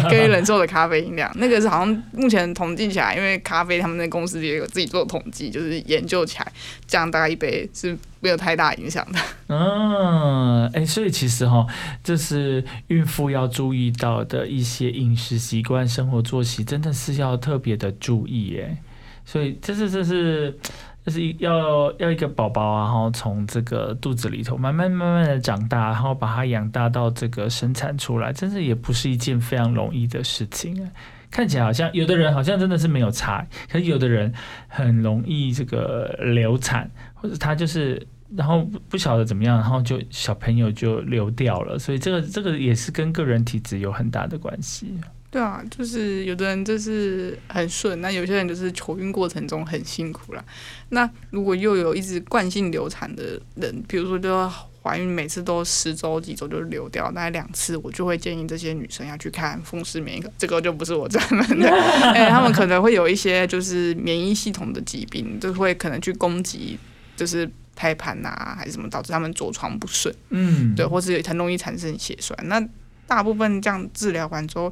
[0.09, 6.51] 可以忍受的咖啡因量，那个是好像目前统计起来，因为咖啡他们那公司也有自己做统计，就是研究起来，
[6.87, 9.19] 这样大概一杯是没有太大影响的。
[9.49, 11.67] 嗯，哎，所以其实哈，
[12.03, 18.81] 这是孕妇要注意到的一些饮食习惯、生活作息，真的是要特别的注意哎。
[19.23, 20.57] 所以这是这是。
[21.05, 30.89] 就是要要一个宝宝，然后从这个肚子里头慢慢慢慢的长大，然后把它养大到这个生产出来，真的也不是一件非常容易的事情啊。
[31.29, 34.31] 看起来好像有的人好像真的是没有差，可是有的人
[34.67, 44.93] 很容易这个流产，或者他就是然后不晓得怎么样，然后就小朋友就流掉了，所以这个这个也是跟个人体质有很大的关系。
[45.33, 50.45] 对啊，就是有的人就是很顺，那有些人就是求孕过程中很辛苦了。
[50.89, 54.47] 那如果又有一直惯性流产的人，比如说就
[54.83, 60.31] 怀孕每次都十周几周就流掉，大概两次，我就会建议这些女生要去看风湿免疫科。
[60.37, 61.67] 这个就不是我专门的，
[62.13, 66.77] 哎，他们可能会有一些就是免疫系统的疾病，就会可能去攻击，
[67.15, 70.13] 就是胎盘呐还是什么，导致他们着床不顺。
[70.29, 72.37] 嗯，对，或是很容易产生血栓。
[72.43, 72.63] 那
[73.07, 74.71] 大部分这样治疗完之后。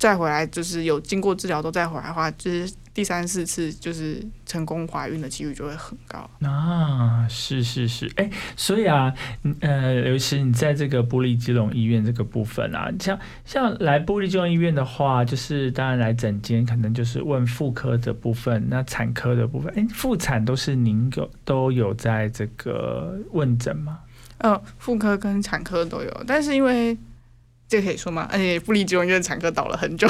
[0.00, 7.28] 再回来就是有经过治疗都再回来的话，就是第三四次就是成功怀孕的几率就会很高啊！
[7.28, 9.12] 是是是，哎，所以啊，
[9.60, 23.98] 呃，尤其你在这个玻璃基隆医院这个部分啊，像像来玻璃基隆医院的话，就是当然来诊间可能就是问妇科的部分，那产科的部分，哎，妇产都是您有都有在这个问诊吗？
[24.38, 26.96] 呃，妇科跟产科都有，但是因为。
[27.70, 28.28] 这可以说吗？
[28.32, 30.08] 而且布里基隆医院产科倒了很久，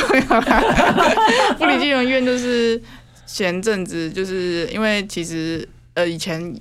[1.58, 2.82] 布里基隆医院就是
[3.26, 6.58] 前阵子就是因为其实呃以前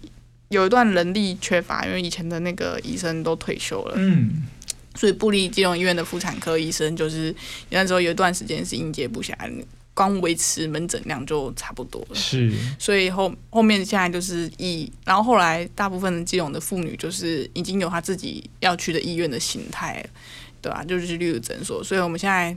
[0.49, 4.43] 有一段人力缺乏，因为以前的那个医生都退休了，嗯，
[4.93, 7.33] 所以布里金融医院的妇产科医生就是
[7.69, 9.33] 那时候有一段时间是应接不暇，
[9.93, 20.05] 光维持门诊量就差不多了，是，所以后后面现在就是以，然后后来大部分的基隆的妇女就是已经有她自己要去的医院的形态。
[20.61, 22.55] 对啊，就是例如诊所，所以我们现在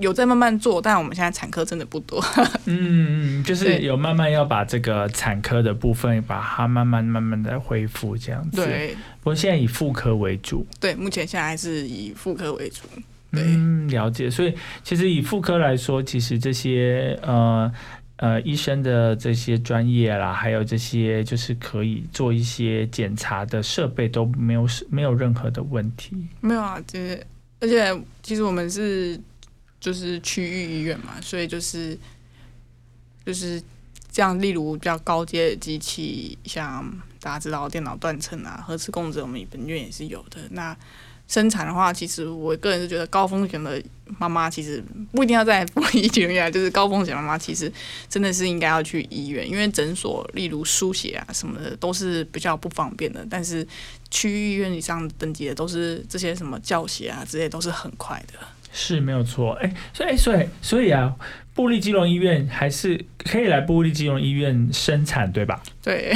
[0.00, 2.18] 有在慢慢做，但我们现在产科真的不多。
[2.64, 8.64] 嗯嗯，就是有慢慢要把这个产科的部分，把它慢慢慢慢的恢复这样子。
[8.64, 10.66] 对，不过现在以妇科为主。
[10.80, 12.84] 对，目前现在还是以妇科为主。
[13.32, 14.30] 嗯，了解。
[14.30, 17.70] 所以其实以妇科来说，其实这些呃
[18.16, 26.16] 呃医生的这些专业啦，还有这些就是可以做一些检查的设备都没有没有任何的问题。
[26.40, 27.26] 没有啊，就是。
[27.62, 29.18] 而且其实我们是
[29.78, 31.96] 就是区域医院嘛，所以就是
[33.24, 33.62] 就是
[34.10, 34.36] 这样。
[34.42, 36.84] 例如比较高阶的机器，像
[37.20, 40.40] 大家知道电脑断层啊、核磁共振，我们本院也是有的。
[40.50, 40.76] 那
[41.28, 43.82] 生产的话，其实我个人是觉得高风险的
[44.18, 47.72] 妈妈其实不一定要在玻璃医院，就是高风险妈妈其实
[48.08, 53.26] 真的是应该要去医院，因为诊所例如输血啊什么的都是比较不方便的。
[53.30, 53.66] 但是
[54.10, 58.38] 区域医院以上登记的都是这些什么教协啊这些都是很快的。
[58.74, 61.14] 是没有错，哎，所以所以所以啊。
[61.54, 65.62] 布利基隆医院还是可以来布利基隆医院生产，对吧？
[65.82, 66.12] 对。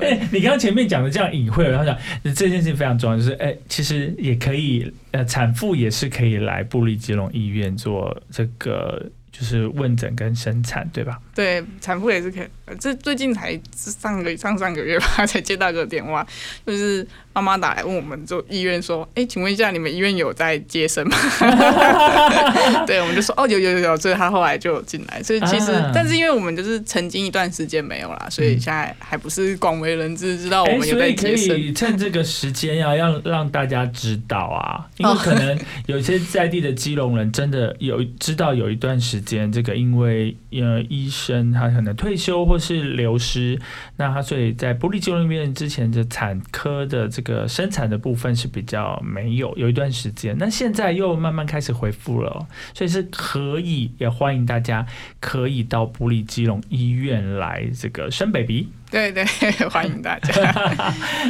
[0.00, 11.18] 哎， 你刚刚前面讲的这样隐晦，然后讲这件事情非常重要，就是哎，其实也可以，呃，产妇也是可以来布利基隆医院做这个，就是问诊跟生产，对吧？
[11.40, 12.44] 对，产妇也是可以
[12.78, 16.26] 这最近才上个上上个月吧， 才接到个电话，
[16.66, 21.16] 就是妈妈打来问我们就医院说，哎、请问一下你们医院有在接生吗？
[22.86, 31.58] 对，我们就说哦有有有有，所以他后来就进来，所以其实、啊但是因为我们就是曾经一段时间没有啦，所以现在还不是广为人知，知道我哎，们有在所以可接生。
[31.58, 43.58] 以趁这个时间呀、要让大家知道啊，因为哦可能有些在地的基隆人真的有知道有一段时间，这个因为呃医生他可能退休或是流失，
[43.96, 54.86] 那他所以在玻璃基隆医院之前的产科的这个生产的部分是比较没有，有一段时间，那现在又慢慢开始恢复了哦，所以是可以也欢迎大家
[55.20, 58.68] 可以到玻璃基隆医院来这个生 baby。
[58.90, 59.24] 对对，
[59.68, 60.34] 欢迎大家。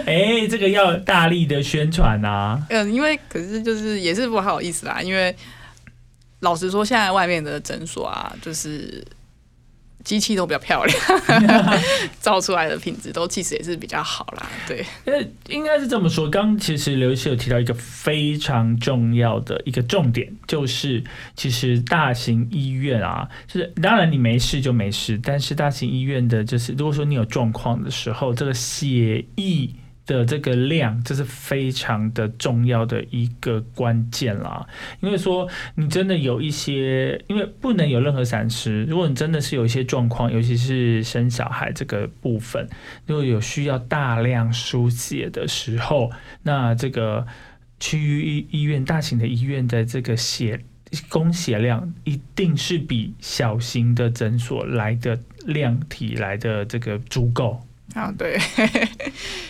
[0.07, 2.59] 哎、这个要大力的宣传啊！
[2.71, 5.37] 嗯， 因为可是就是也是不好意思啦，因为
[6.41, 9.07] 老实说，现在外面的诊所啊，就是
[10.05, 10.99] 机器都比较漂亮，
[12.21, 14.49] 造出来的品质都其实也是比较好啦。
[14.67, 16.29] 对，呃，应该是这么说。
[16.29, 21.03] 刚其实刘医师有提到一个非常重要的一个重点，就是
[21.37, 29.71] 其实大型医院啊，就是当然你没事就没事，但是大型医院的，就是如果说你有状况的时候，这个血液。
[30.11, 34.67] 的这个量，这是非常的重要的一个关键啦。
[34.99, 38.83] 因为说你真的有一些，因为不能有任何闪失。
[38.87, 42.69] 如果你真的是有一些状况，尤其是生小孩这个部分，
[43.07, 46.11] 如果有需要大量输血的时候，
[46.43, 47.25] 那这个
[47.79, 50.61] 区域医医院、大型的医院的这个血
[51.09, 57.61] 供血量一定是比小型的诊所来的量体来的这个足够。
[57.95, 58.39] 啊对，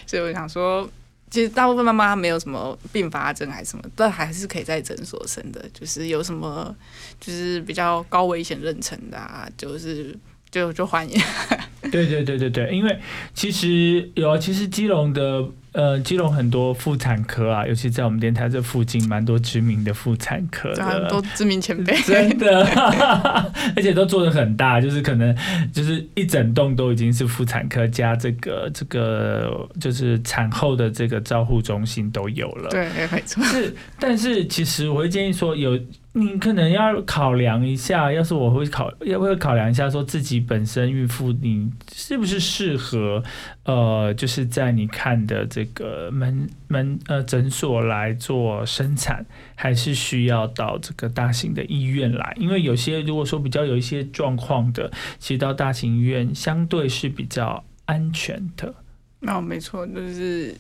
[0.07, 0.89] 所以我想说。
[1.33, 5.65] 其实大部分妈妈没有什么并发症还是什么，但还是可以在诊所生的。
[5.73, 6.75] 就是有什么
[7.21, 10.13] 就是比较高危险妊娠的啊，就是
[10.51, 11.17] 就就欢迎。
[11.93, 12.99] 对对对对对，因为
[13.33, 21.23] 其实有啊，其实基隆的呃，基隆很多妇产科啊，尤其在我们电台这附近，蛮多知名的妇产科的，很多。
[21.35, 21.97] 知名前辈。
[22.03, 22.65] 真的，
[23.77, 25.37] 而且都做的很大，就是可能
[25.73, 32.71] 就是一整栋都已经是妇产科加这个这个就是产后的这个照护中心都有了。
[32.71, 33.43] 对，没错。
[33.45, 35.79] 是，但是其实我会建议说，有
[36.13, 43.23] 你可能要考量一下，要是我会考，要会考量一下，说自己本身孕妇你是不是适合，
[43.65, 52.35] 呃，就是在你看的这个门门呃诊所来做生产，还是需要到这个大型的医院来？
[52.37, 54.91] 因为有些如果说比较有一些状况的，
[55.21, 58.75] 其实到大型医院相对是比较安全的。
[59.29, 60.53] 哦，没错，就是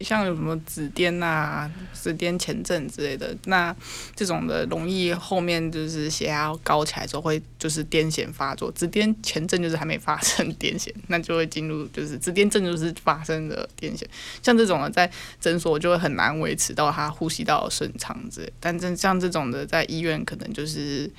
[0.00, 3.74] 像有什么紫癜啊、紫癜前症之类的，那
[4.14, 14.04] 这种的容易后面就是血压高起来之后会就是癫痫发作，紫癜前症就是还没发生癫痫，那就会进入就是紫癜症就是发生的癫痫，
[14.40, 21.10] 像这种的在诊所就会很难维持到他呼吸道顺畅之类，但真像这种的在医院可能就是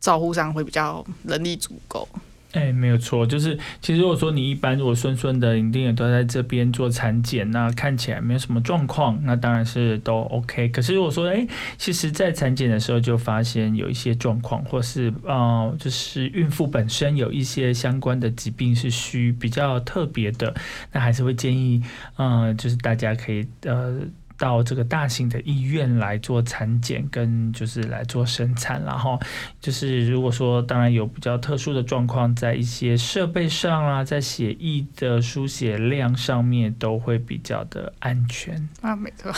[0.00, 2.08] 照护上会比较能力足够。
[2.54, 10.68] 哎，没有错，就是其实如果说你一般如果顺顺的，一定也都在这边做产检，那看起来没有什么状况，那当然是都 OK。
[10.68, 11.44] 可是如果说哎，
[11.76, 20.54] 其实在产检的时候就发现有一些状况，或是呃，就是孕妇本身有一些相关的疾病是需比较特别的，
[20.92, 21.82] 那还是会建议，
[22.16, 24.00] 呃，就是大家可以呃。
[24.36, 29.18] 到这个大型的医院来做产检，跟就是来做生产，然后
[29.60, 38.68] 就是如果说当然有比较特殊的状况，在一些设备上啊，在血液的输血量上面都会比较的安全。
[38.80, 39.32] 啊，没错，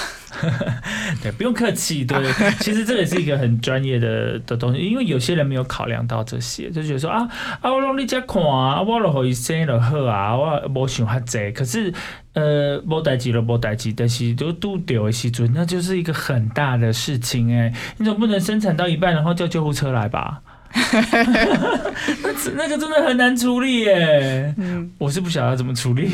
[1.22, 2.04] 对，不用客气。
[2.04, 2.16] 对，
[2.60, 7.28] 其实这也是一个很专业的的东西，因为有些人没有考量到这些，就觉得说啊
[7.60, 11.52] 啊，我让你家看啊，我落互伊生就好啊，我无想哈济。
[11.52, 11.92] 可是
[12.36, 20.42] 呃，无代志了无代志，但是都拄着的时阵，那就是一个很大的事情哎、你总不能生产到一半，然后叫救护车来吧？
[20.76, 24.54] 那那个真的很难处理耶。
[24.58, 26.10] 嗯，我是不晓得怎么处理。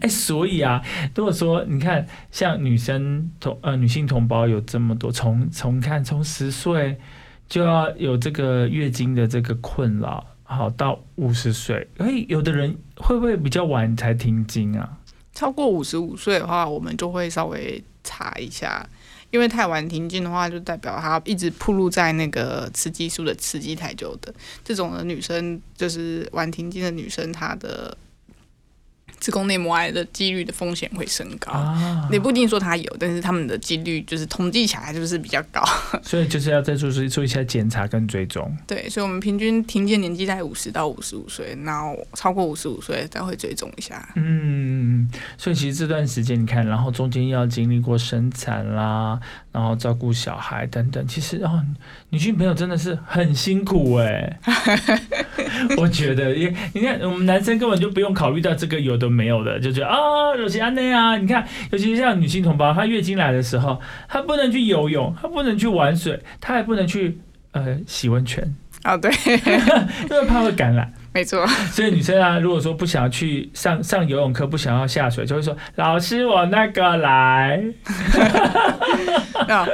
[0.00, 0.80] 哎、 所以啊，
[1.16, 6.96] 如果说你看，像女生同呃女性同胞有这么多，从从看从十岁
[7.48, 14.98] 就要有这个月经的这个困扰，好到五十岁，哎，有的人会不会比较晚才停经啊？
[15.32, 18.84] 超过五十五岁的话，我们就会稍微查一下，
[19.30, 24.34] 因为太晚停经的话，就代表她一直暴露在那个雌激素的刺激太久的。
[24.64, 27.96] 这种的女生，就是晚停经的女生，她的
[29.20, 31.52] 子宫内膜癌的几率的风险会升高。
[31.52, 35.62] 啊，也不一定说它有，但是他们的几率就是统计起来就是比较高。
[36.02, 38.52] 所以就是要再做做做一下检查跟追踪。
[38.66, 44.08] 对，所以我们平均停经年纪在五十到五十五岁，然后超过五十五岁才会追踪一下。
[44.16, 49.20] 嗯，所以其实这段时间你看，然后中间要经历过生产啦，
[49.52, 51.60] 然后照顾小孩等等，其实哦，
[52.10, 54.38] 女性朋友真的是很辛苦哎、
[55.76, 59.96] 我觉得，因你看我们男生根本就不用考虑到这个有的没有的，就觉得啊，
[60.38, 67.18] 有些安内啊，你看，尤其是像女性同胞，她月经来的时候，她不能去游泳，她不能去玩水，她还不能去
[67.50, 69.10] 呃洗温泉，哦，对，
[70.08, 70.92] 因为怕会感染。
[71.12, 77.60] 没错，所以女生啊，如果说不想要去上上游泳课，不想要下水，就会说老师我那个来。
[79.48, 79.66] 那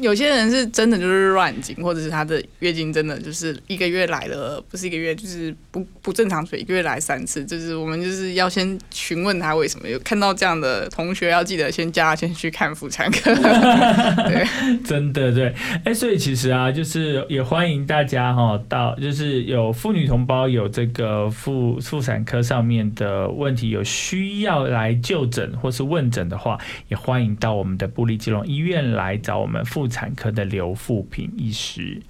[0.00, 9.88] 有些人是真的就是乱经，或者是他的月经真的就是一个月来了，不是一个月，就是不不正常水，一个月来三次，就是我们就是要先询问他为什么。
[9.88, 13.34] 有看到这样的同学，要记得先叫他先去看妇产科。
[14.28, 14.46] 对，
[14.84, 32.00] 真的对，哎，所以其实啊，就是也欢迎大家哈、到就是有妇女同胞有这个妇妇产科上面的问题，有需要来就诊或是问诊的话，也欢迎到我们的布利基隆医院来找我们妇产科的刘富平医师。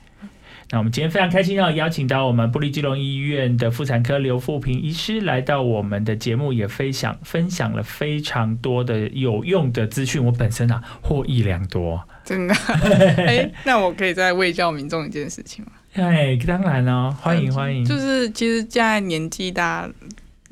[0.71, 10.25] 那我们今天非常开心要邀请到我们布利基隆医院的妇产科刘富平医师来到我们的节目，也分享分享了非常多的有用的资讯。
[10.25, 12.03] 我本身啊获益良多。
[12.25, 12.55] 真的。
[13.27, 15.73] 哎、那我可以再为教民众一件事情吗？
[15.93, 17.85] 哎，当然哦，欢迎欢迎。
[17.85, 19.87] 就是其实现在年纪大，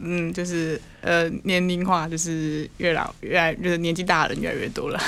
[0.03, 5.01] 嗯，就是呃年龄化，就是越老越来，就是年纪大的人越来越多了。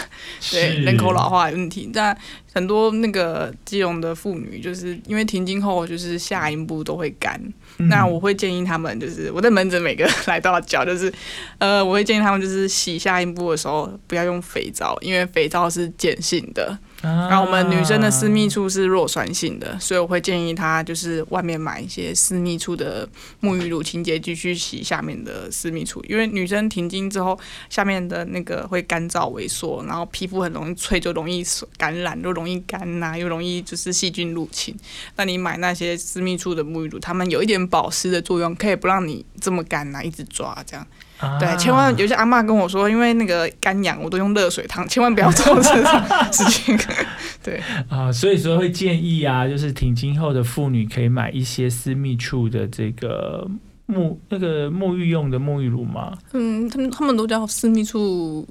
[0.51, 2.16] 对人口老化的问题，但
[2.53, 7.40] 很多那个基隆的妇女，就是因为停经后，就是下阴部都会干。
[7.78, 11.12] 嗯那我会建议他们，就是我在门诊每个来都要教，就是
[11.59, 23.09] 呃，我会建议他们就是洗下阴部的时候不要用肥皂，因为肥皂是碱性的，然后我们女生的私密处是弱酸性的，所以我会建议她就是外面买一些私密处的
[23.40, 27.36] 沐浴乳、清洁剂去洗下面的私密处，因为女生停经之后，
[27.68, 31.44] 下面的那个会干燥萎缩，然后皮肤很容易脆，就容易
[31.76, 34.76] 感染，又容易干呐、又容易就是细菌入侵。
[35.16, 40.86] 那你买那些私密处的沐浴乳，它们有一点保湿的作用，可以不让你这么干呐、一直抓这样。
[41.22, 46.76] 啊对，千万有些阿妈跟我说，因为那个干痒，我都用热水烫，千万不要做 这种事情。
[47.42, 53.48] 对，啊，所以说会建议啊，就是停经后的妇女可以买一些私密处的这个
[53.86, 56.12] 沐那个沐浴用的沐浴乳吗？
[56.32, 58.46] 嗯，他们他们都叫私密处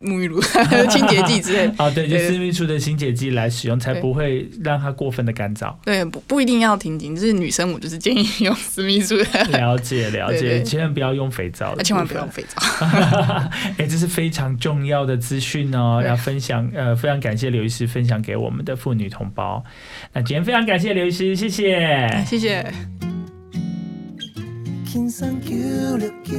[0.00, 0.40] 沐浴乳、
[0.90, 1.74] 清洁剂之类的。
[1.82, 5.74] 啊，对，就对私密处的清洁剂来使用，才不会让它过分的干燥。
[5.84, 12.60] 对，不不一定要停经，就是女生，我就是建议用私密处的，了解 了解，千万不要用肥皂千万不要用肥皂。
[13.78, 16.70] 哎、这是非常重要的资讯哦，要分享。
[16.74, 19.64] 呃，非常感谢刘医师分享给我们的妇女同胞。
[20.12, 22.24] 那今天非常感谢刘医师，谢谢。
[22.26, 22.64] 谢谢。
[24.86, 26.38] Kinsan Q Q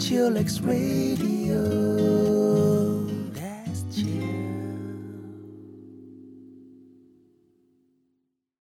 [0.00, 1.54] Chillax Radio